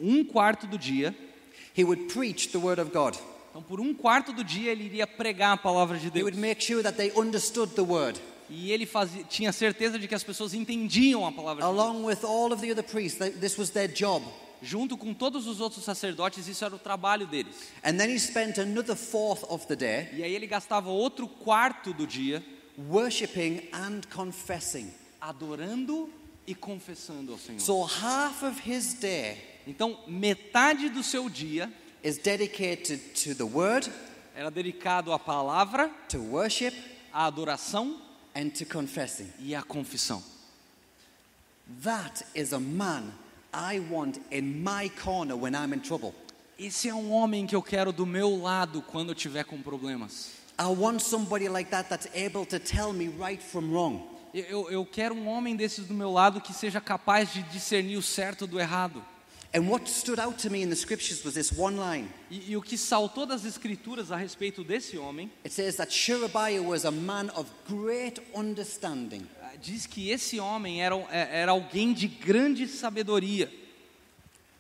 [0.01, 1.15] um quarto do dia,
[1.77, 3.17] he would preach the word of God.
[3.51, 6.25] então por um quarto do dia ele iria pregar a palavra de He Deus.
[6.25, 10.15] would make sure that they understood the word, E ele fazia, tinha certeza de que
[10.15, 11.79] as pessoas entendiam a palavra de Deus.
[11.81, 13.19] along with all of the other priests.
[13.19, 14.25] They- This was their job.
[14.63, 17.55] Junto com todos os outros sacerdotes, isso era o trabalho deles.
[17.83, 21.95] And then he spent another fourth of the day E aí ele gastava outro quarto
[21.95, 22.45] do dia
[22.91, 24.91] worshipping and confessing.
[25.21, 26.11] adorando
[26.47, 27.61] e confessando ao Senhor.
[27.61, 33.91] So half of his day Então, metade do seu dia is dedicated to the word,
[34.35, 36.75] era dedicado à palavra, to worship,
[37.13, 38.01] à adoração
[38.35, 39.29] and to confessing.
[39.39, 40.23] e à confissão.
[41.83, 43.13] That is a man
[43.53, 46.15] I want in my corner when I'm in trouble.
[46.59, 50.33] Esse é um homem que eu quero do meu lado quando eu tiver com problemas.
[50.59, 54.03] I want somebody like that that's able to tell me right from wrong.
[54.33, 58.03] Eu, eu, quero um homem desses do meu lado que seja capaz de discernir o
[58.03, 59.03] certo do errado.
[59.53, 62.09] And what stood out to me in the scriptures was this one line.
[62.31, 66.63] E, e o que saltou das escrituras a respeito desse homem It says that Sherebiah
[66.63, 69.27] was a man of great understanding.
[69.43, 73.51] ah, diz que esse homem era, é- era alguém de grande sabedoria.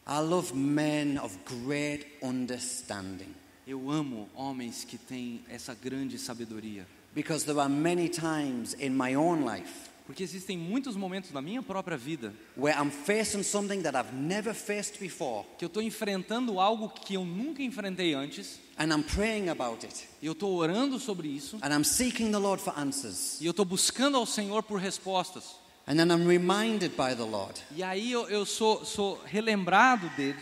[0.09, 3.33] I love men of great understanding
[3.67, 6.85] Eu amo homens que têm essa grande sabedoria.
[7.15, 11.63] because there are many times in my own life Porque existem muitos momentos na minha
[11.63, 16.59] própria vida where I'm facing something that I've never faced before que eu estou enfrentando
[16.59, 20.99] algo que eu nunca enfrentei antes, and I'm praying about it e eu estou orando
[20.99, 23.41] sobre isso, and I'm seeking the Lord for answers.
[23.41, 25.55] e eu estou buscando ao Senhor por respostas.
[25.87, 27.61] And then I'm reminded by the Lord.
[27.77, 30.41] E aí eu, eu sou, sou relembrado dele.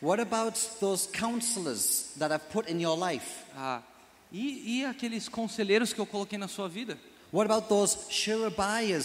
[0.00, 3.44] What about those counselors that I've put in your life?
[3.54, 3.82] Ah,
[4.32, 6.98] e, e aqueles conselheiros que eu coloquei na sua vida?
[7.32, 7.96] What about those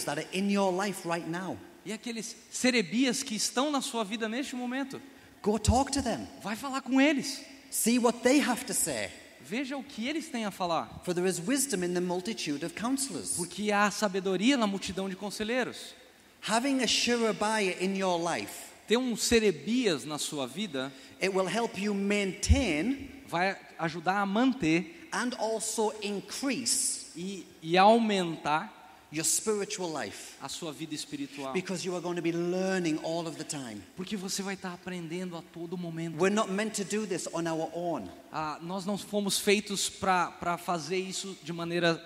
[0.04, 1.56] that are in your life right now?
[1.84, 5.00] E aqueles serebias que estão na sua vida neste momento?
[5.42, 6.28] Go talk to them.
[6.42, 7.42] Vai falar com eles.
[7.70, 9.10] See what they have to say.
[9.40, 11.00] Veja o que eles têm a falar.
[11.04, 13.36] For there is wisdom in the multitude of counselors.
[13.36, 15.94] Porque há sabedoria na multidão de conselheiros.
[16.42, 21.78] Having a Sherebiah in your life, Ter um serebias na sua vida it will help
[21.78, 28.72] you maintain vai ajudar a manter and also increase e, e aumentar
[29.10, 31.52] your spiritual life a sua vida espiritual.
[31.52, 33.82] because you are going to be learning all of the time.
[33.96, 36.16] Porque você vai estar aprendendo a todo momento.
[36.16, 38.08] We're not meant to do this on our own.
[38.32, 42.00] Ah, nós não fomos feitos para fazer isso de maneira.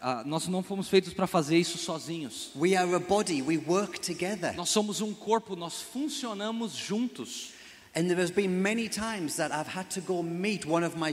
[0.00, 2.50] ah, nós não fomos feitos para fazer isso sozinhos.
[2.56, 4.54] We are a body, we work together.
[4.54, 7.51] Nós somos um corpo, nós funcionamos juntos.
[7.94, 11.12] And there has been many times that I've had to go meet one of my.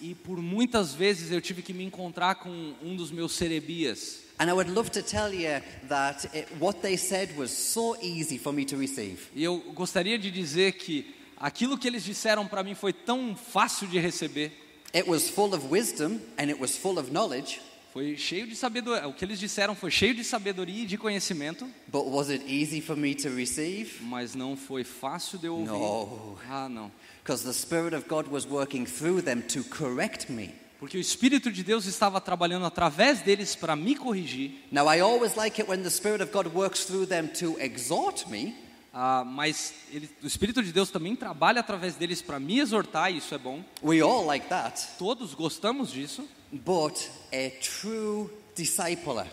[0.00, 4.22] E por muitas vezes eu tive que me encontrar com um dos meus serebias.
[4.38, 8.38] And I would love to tell you that it, what they said was so easy
[8.38, 9.28] for me to receive.
[9.34, 13.88] E eu gostaria de dizer que aquilo que eles disseram para mim foi tão fácil
[13.88, 14.52] de receber,
[14.94, 17.60] It was full of wisdom and it was full of knowledge,
[17.94, 19.06] foi cheio de sabedoria.
[19.06, 22.80] O que eles disseram foi cheio de sabedoria e de conhecimento, but was it easy
[22.80, 24.02] for me to receive?
[24.02, 25.70] mas não foi fácil de eu ouvir.
[25.70, 26.36] No.
[26.50, 26.90] Ah, não.
[27.22, 30.52] Because the Spirit of God was working through them to correct me.
[30.80, 34.50] Porque o Espírito de Deus estava trabalhando através deles para me corrigir.
[34.72, 38.28] Now, I always like it when the Spirit of God works through them to exhort
[38.28, 38.56] me,
[38.96, 43.16] Ah, mas ele- o Espírito de Deus também trabalha através deles para me exortar, e
[43.18, 43.64] isso é bom.
[43.82, 44.80] we all like that.
[44.98, 46.96] Todos gostamos disso, But
[47.32, 49.26] a true discipler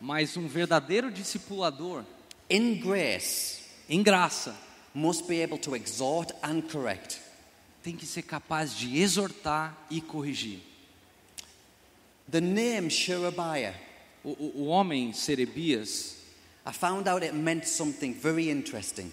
[0.00, 2.04] mas um verdadeiro discipulador,
[2.48, 3.58] in grace
[3.88, 4.54] em graça,
[4.94, 7.18] must be able to exhort and correct.
[7.82, 10.60] tem que ser capaz de exortar e corrigir.
[12.30, 13.74] The name Sherebiah,
[14.22, 16.17] O, o, o homem Serebias,
[16.68, 19.10] I found out it meant something very interesting.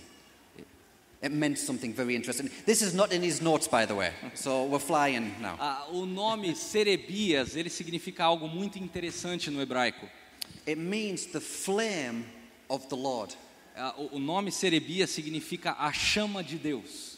[1.21, 2.49] It meant something very interesting.
[2.65, 5.55] This is not in his notes, by the way, so we're flying now.
[5.57, 10.05] ah, o nome Serebias, ele significa algo muito interessante no hebraico.
[10.67, 12.25] It means the flame
[12.69, 13.33] of the Lord.
[13.77, 17.17] Ah, o, o nome Serebias significa a chama de Deus.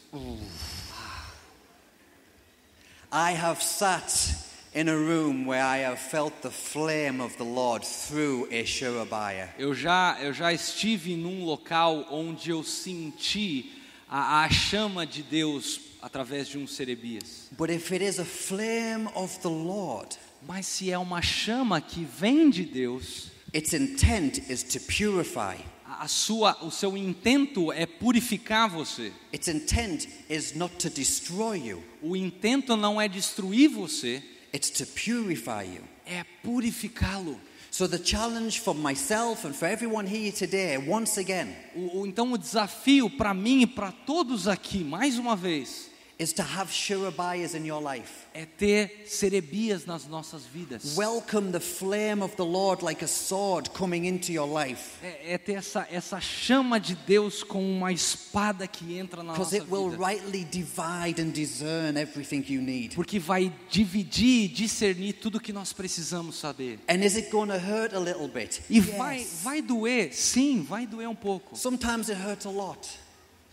[3.10, 7.84] I have sat in a room where I have felt the flame of the Lord
[7.84, 9.48] through a Sherebiah.
[9.58, 13.72] Eu já, eu já estive num local onde eu senti
[14.08, 17.48] a, a chama de Deus através de um Serebias.
[17.56, 20.16] But if it is a flame of the Lord,
[20.46, 25.56] Mas se é uma chama que vem de Deus, its intent is to purify.
[25.84, 29.12] a sua, o seu intento é purificar você.
[29.32, 34.86] Its intent is not to destroy you, O intento não é destruir você, it's to
[34.86, 35.82] purify you.
[36.06, 37.38] é purificá-lo.
[37.70, 42.38] So the challenge for myself and for everyone here today, once again, O, então o
[42.38, 45.90] desafio para mim e para todos aqui, mais uma vez,
[46.20, 48.26] is to have Sherebiahs in your life.
[48.34, 50.96] é ter Serebias nas nossas vidas.
[50.96, 54.98] Welcome the flame of the Lord like a sword coming into your life.
[55.00, 59.54] É, é ter essa, essa chama de Deus com uma espada que entra na Because
[59.56, 60.02] nossa it will vida.
[60.02, 62.96] rightly divide and discern everything you need.
[62.96, 66.80] Porque vai dividir e discernir tudo que nós precisamos saber.
[66.88, 68.60] And is it going to hurt a little bit?
[68.68, 69.40] E vai, Yes.
[69.44, 71.56] vai doer, sim, vai doer um pouco.
[71.56, 72.88] Sometimes it hurts a lot,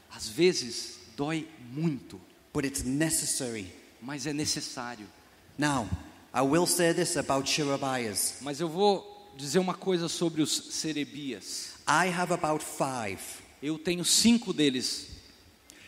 [0.10, 2.20] Às vezes dói muito,
[2.56, 3.68] but it's necessary.
[4.02, 5.06] mas é necessário.
[5.58, 5.88] Now,
[6.34, 8.38] I will say this about Sherebiahs.
[8.42, 11.74] Mas eu vou dizer uma coisa sobre os Serebias.
[11.88, 13.20] I have about five.
[13.62, 15.08] Eu tenho cinco deles.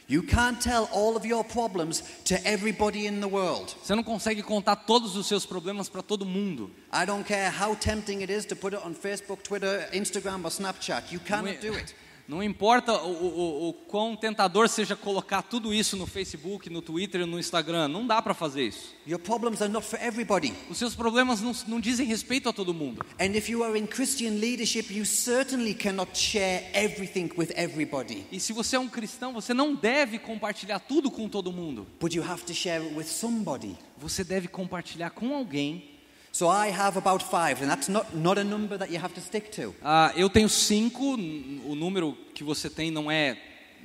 [0.10, 3.76] You can't tell all of your problems to everybody in the world.
[3.84, 6.72] Você não consegue contar todos os seus problemas para todo mundo.
[6.94, 10.50] I don't care how tempting it is to put it on Facebook, Twitter, Instagram, or
[10.52, 11.12] Snapchat.
[11.12, 11.94] You cannot i- do it.
[12.28, 17.26] Não importa o, o, o- quão tentador seja colocar tudo isso no Facebook, no Twitter,
[17.26, 17.88] no Instagram.
[17.88, 18.94] Não dá para fazer isso.
[19.08, 20.54] Your problems are not for everybody.
[20.70, 23.06] Os seus problemas não, não dizem respeito a todo mundo.
[23.20, 28.26] And if you are in Christian leadership, you certainly cannot share everything with everybody.
[28.32, 31.88] E se você é um cristão, você não deve compartilhar tudo com todo mundo.
[32.00, 33.78] But you have to share it with somebody.
[33.98, 35.97] Você deve compartilhar com alguém.
[36.38, 39.22] So I have about five, and that's not, not a number that you have to
[39.22, 39.74] stick to.
[39.82, 41.16] Ah, eu tenho cinco.
[41.66, 43.36] O número que você tem não é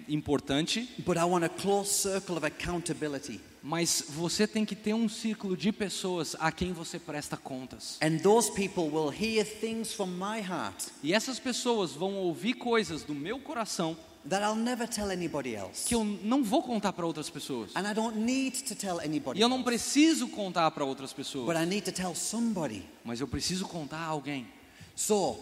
[0.07, 3.41] importante, But I want a close circle of accountability.
[3.63, 7.97] mas você tem que ter um círculo de pessoas a quem você presta contas.
[8.03, 13.03] And those people will hear things from my heart E essas pessoas vão ouvir coisas
[13.03, 13.97] do meu coração
[14.29, 15.87] that I'll never tell anybody else.
[15.87, 17.71] que eu não vou contar para outras pessoas.
[17.75, 21.17] And I don't need to tell anybody E eu não preciso contar para outras But
[21.17, 22.85] pessoas, I need to tell somebody.
[23.05, 24.47] mas eu preciso contar a alguém.
[24.95, 25.39] So,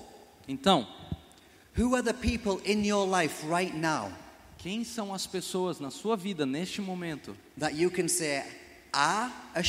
[0.49, 0.87] Então,
[1.79, 4.11] who are the people in your life right now
[4.59, 8.43] quem são as pessoas na sua vida neste momento that you can say
[8.93, 9.63] are a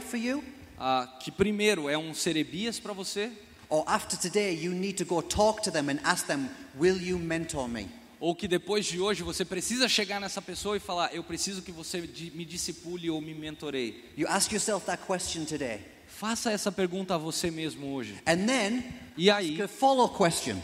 [0.00, 0.44] for you?
[0.78, 3.32] ah, que primeiro é um Serebias para você
[3.72, 7.18] Or after today, you need to go talk to them and ask them, Will you
[7.18, 7.88] mentor me?
[8.22, 11.72] Ou que depois de hoje você precisa chegar nessa pessoa e falar: Eu preciso que
[11.72, 14.04] você me discipule ou me mentoreie.
[14.16, 15.80] You ask yourself that question today.
[16.06, 18.14] Faça essa pergunta a você mesmo hoje.
[18.24, 18.84] And then
[19.18, 20.56] E aí, a follow question.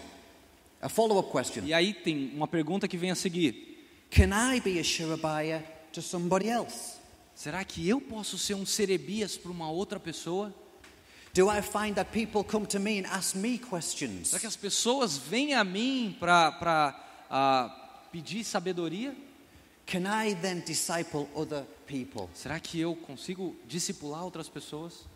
[0.81, 1.65] A follow up question.
[1.65, 6.01] e aí tem uma pergunta que vem a seguir: Can I be a Sherebiah to
[6.01, 6.97] somebody else?
[7.35, 10.55] Será que eu posso ser um Serebias para uma outra pessoa?
[11.35, 14.29] Do I find that people come to me and ask me questions?
[14.29, 17.08] Será que as pessoas vêm a mim para
[18.13, 19.15] pedir sabedoria?
[19.87, 22.29] Can I then disciple other people?
[22.35, 25.07] Será que eu consigo discipular outras pessoas?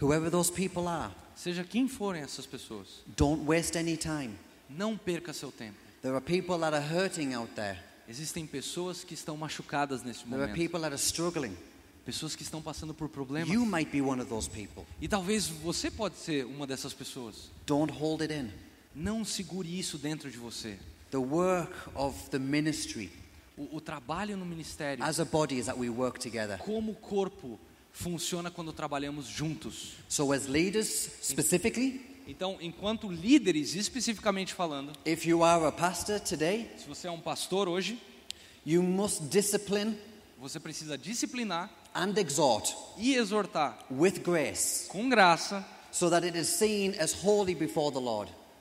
[0.00, 4.38] Whoever those people are, seja quem forem essas pessoas, don't waste any time.
[4.68, 5.76] não perca seu tempo.
[6.02, 7.78] There are people that are hurting out there.
[8.08, 11.56] Existem pessoas que estão machucadas neste There are momento, people that are struggling.
[12.06, 13.52] pessoas que estão passando por problemas.
[13.52, 14.86] You might be one of those people.
[15.00, 17.50] E talvez você pode ser uma dessas pessoas.
[17.66, 18.50] Don't hold it in.
[18.94, 20.78] Não segure isso dentro de você.
[21.10, 23.10] The work of the ministry
[23.56, 26.58] O, o trabalho no ministério, as a body is that we work together.
[26.58, 27.58] como corpo,
[27.92, 29.94] funciona quando trabalhamos juntos.
[30.08, 36.70] So, as leaders, specifically, Então, enquanto líderes, especificamente falando, if you are a pastor today,
[36.76, 37.98] se você é um pastor hoje,
[38.64, 39.96] you must discipline
[40.38, 46.08] você precisa disciplinar and exhort e exortar with grace com graça, so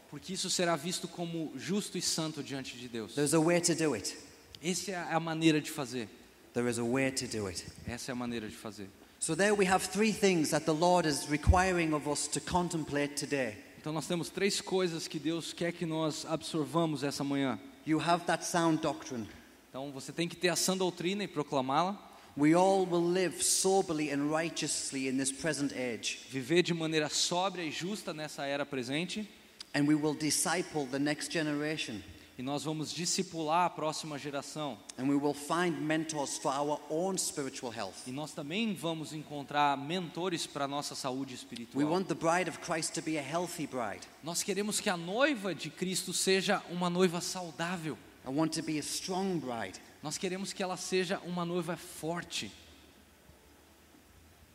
[0.10, 3.14] porque isso será visto como justo e santo diante de Deus.
[3.16, 4.18] There's a way to do it.
[4.64, 6.08] Essa é a maneira de fazer.
[6.54, 7.66] There is a way to do it.
[7.88, 8.88] Essa é a maneira de fazer.
[9.20, 13.16] So, there we have three things that the Lord is requiring of us to contemplate
[13.16, 13.56] today.
[13.80, 17.60] Então nós temos três coisas que Deus quer que nós absorvamos essa manhã.
[17.86, 19.28] You have that sound doctrine.
[19.70, 24.12] Então você tem que ter a sã doutrina e proclamá-la, We all will live soberly
[24.12, 29.28] and righteously in this present age, viver de maneira sóbria e justa nessa era presente,
[29.74, 32.02] and we will disciple the next generation,
[32.40, 34.78] e nós vamos discipular a próxima geração.
[34.98, 37.96] and we will find mentors for our own spiritual health.
[38.08, 41.90] E nós também vamos encontrar mentores para a nossa saúde We espiritual.
[41.92, 44.02] want the bride of Christ to be a healthy bride.
[44.24, 47.98] Nós queremos que a noiva de Cristo seja uma noiva saudável.
[48.26, 49.80] I want to be a strong bride.
[50.04, 52.52] Nós queremos que ela seja uma noiva forte.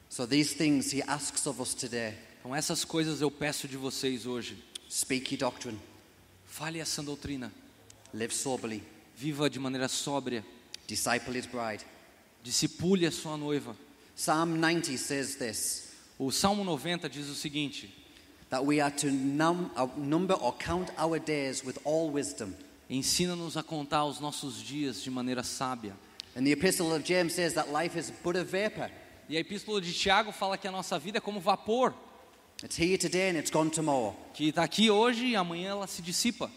[0.08, 4.26] So, these things He asks of us today Então essas coisas eu peço de vocês
[4.26, 4.62] hoje.
[4.92, 5.78] Speak ye doctrine,
[6.46, 7.50] Fale essa doutrina.
[8.12, 8.82] live soberly,
[9.16, 10.44] Viva de maneira sóbria.
[10.86, 11.82] disciple His bride.
[12.44, 13.74] Discipule a sua noiva.
[14.14, 17.88] Psalm 90 says this O Salmo 90 diz o seguinte:
[18.50, 22.54] that we are to num- uh, number or count our days with all wisdom.
[22.90, 25.94] Ensina-nos a contar os nossos dias de maneira sábia.
[26.36, 28.90] And the epistle of James says that life is but a vapor.
[29.28, 31.94] E a epístola de Tiago fala que a nossa vida é como vapor,
[32.62, 34.14] It's here today and it's gone tomorrow.
[34.34, 36.48] que está aqui hoje e amanhã ela se dissipa.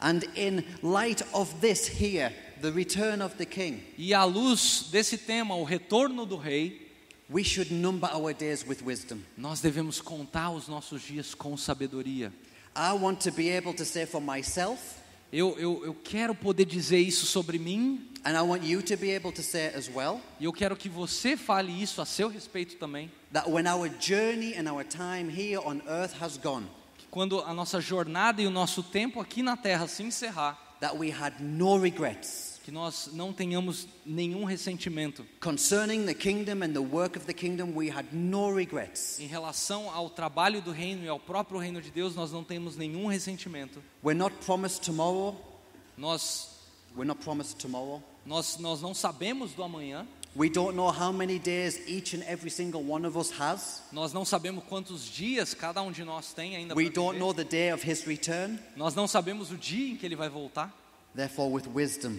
[0.00, 5.18] And in light of this here, the return of the king, E à luz desse
[5.18, 6.80] tema, o retorno do rei,
[7.28, 9.20] we should number our days with wisdom.
[9.36, 12.32] nós devemos contar os nossos dias com sabedoria.
[12.76, 15.01] I want to be able to say for myself,
[15.32, 19.14] Eu, eu, eu quero poder dizer isso sobre mim, and I want you to be
[19.14, 22.28] able to say it as well, e eu quero que você fale isso a seu
[22.28, 23.10] respeito também.
[23.32, 26.66] that when our journey and our time here on earth has gone,
[26.98, 30.94] Que quando a nossa jornada e o nosso tempo aqui na terra se encerrar, that
[30.98, 36.78] we had no regrets que nós não tenhamos nenhum ressentimento concerning the kingdom and the
[36.80, 37.72] work of the kingdom.
[37.74, 39.18] We had no regrets.
[39.18, 42.76] em relação ao trabalho do reino e ao próprio reino de Deus, nós não temos
[42.76, 43.82] nenhum ressentimento.
[44.04, 45.36] We're not promised tomorrow.
[45.96, 46.50] Nós
[46.96, 48.02] We're not promised tomorrow.
[48.26, 52.50] nós nós não sabemos do amanhã, We don't know how many days each and every
[52.50, 53.82] single one of us has.
[53.92, 57.18] nós não sabemos quantos dias cada um de nós tem ainda We don't viver.
[57.18, 58.58] know the day of his return.
[58.76, 60.74] Nós não sabemos o dia em que ele vai voltar.
[61.14, 62.18] Therefore, with wisdom,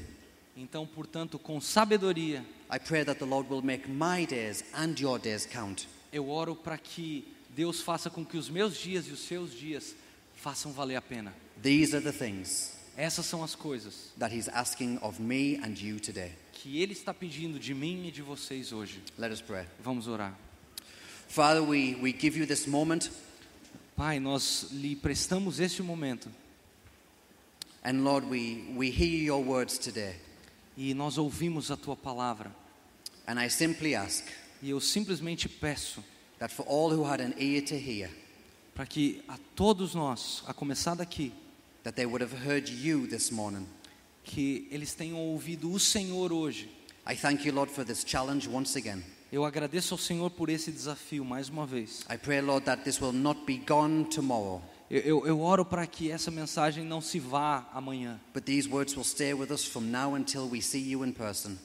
[0.56, 5.20] Então, portanto, com sabedoria, I pray that the Lord will make my days and your
[5.20, 5.88] days count.
[6.12, 9.96] eu oro para que Deus faça com que os meus dias e os seus dias
[10.36, 11.34] façam valer a pena.
[11.62, 16.00] These are the things Essas são as coisas that He's asking of me and you
[16.00, 16.32] today.
[16.52, 19.02] que Ele está pedindo de mim e de vocês hoje.
[19.18, 19.66] Let us pray.
[19.84, 20.38] Vamos orar.
[21.28, 23.10] Father, we, we give you this moment,
[23.96, 26.30] Pai, nós lhe prestamos este momento
[27.84, 30.16] and Lord, we, we hear your words today.
[30.78, 32.56] E nós ouvimos a tua palavra.
[33.28, 34.26] And I simply ask
[34.62, 36.02] E eu simplesmente peço
[36.40, 38.10] that for all who had an ear to hear,
[38.74, 41.34] para que a todos nós, a começar daqui,
[41.84, 43.68] that they would have heard you this morning.
[44.24, 46.70] que eles tenham ouvido o Senhor hoje.
[47.06, 49.04] I thank you, Lord, for this challenge once again.
[49.34, 52.06] Eu agradeço ao Senhor por esse desafio mais uma vez.
[52.10, 55.88] I pray, Lord, that this will not be gone tomorrow, Eu, eu, eu oro para
[55.88, 58.20] que essa mensagem não se vá amanhã,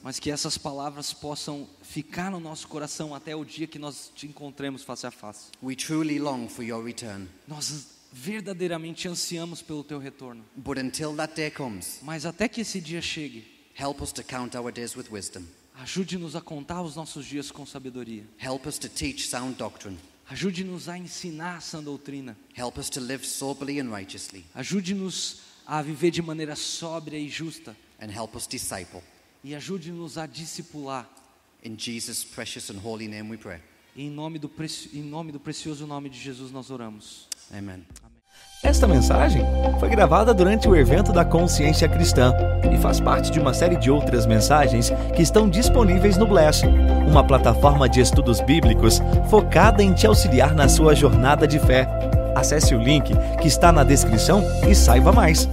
[0.01, 4.25] mas que essas palavras possam ficar no nosso coração até o dia que nós te
[4.27, 5.47] encontremos face a face.
[5.61, 7.27] We truly long for your return.
[7.47, 12.81] Nós verdadeiramente ansiamos pelo teu retorno, But until that day comes, mas até que esse
[12.81, 13.45] dia chegue,
[13.79, 15.43] help us to count our days with wisdom.
[15.75, 18.23] ajude-nos a contar os nossos dias com sabedoria.
[18.37, 19.97] Help us to teach sound doctrine.
[20.29, 22.37] Ajude-nos a ensinar essa doutrina.
[22.53, 24.45] Help us to live soberly and righteously.
[24.53, 27.75] Ajude-nos a viver de maneira sóbria e justa.
[27.99, 29.01] And help us disciple.
[29.43, 31.09] E ajude-nos a discipular.
[31.63, 33.59] In Jesus' precious and holy name we pray.
[33.95, 34.97] Em nome, do preci...
[34.97, 37.27] em nome do precioso nome de Jesus nós oramos.
[37.51, 37.83] Amen.
[38.61, 39.41] Esta mensagem
[39.79, 42.33] foi gravada durante o evento da Consciência Cristã
[42.69, 46.65] e faz parte de uma série de outras mensagens que estão disponíveis no Bless,
[47.07, 51.87] uma plataforma de estudos bíblicos focada em te auxiliar na sua jornada de fé.
[52.35, 55.47] Acesse o link que está na descrição e saiba mais.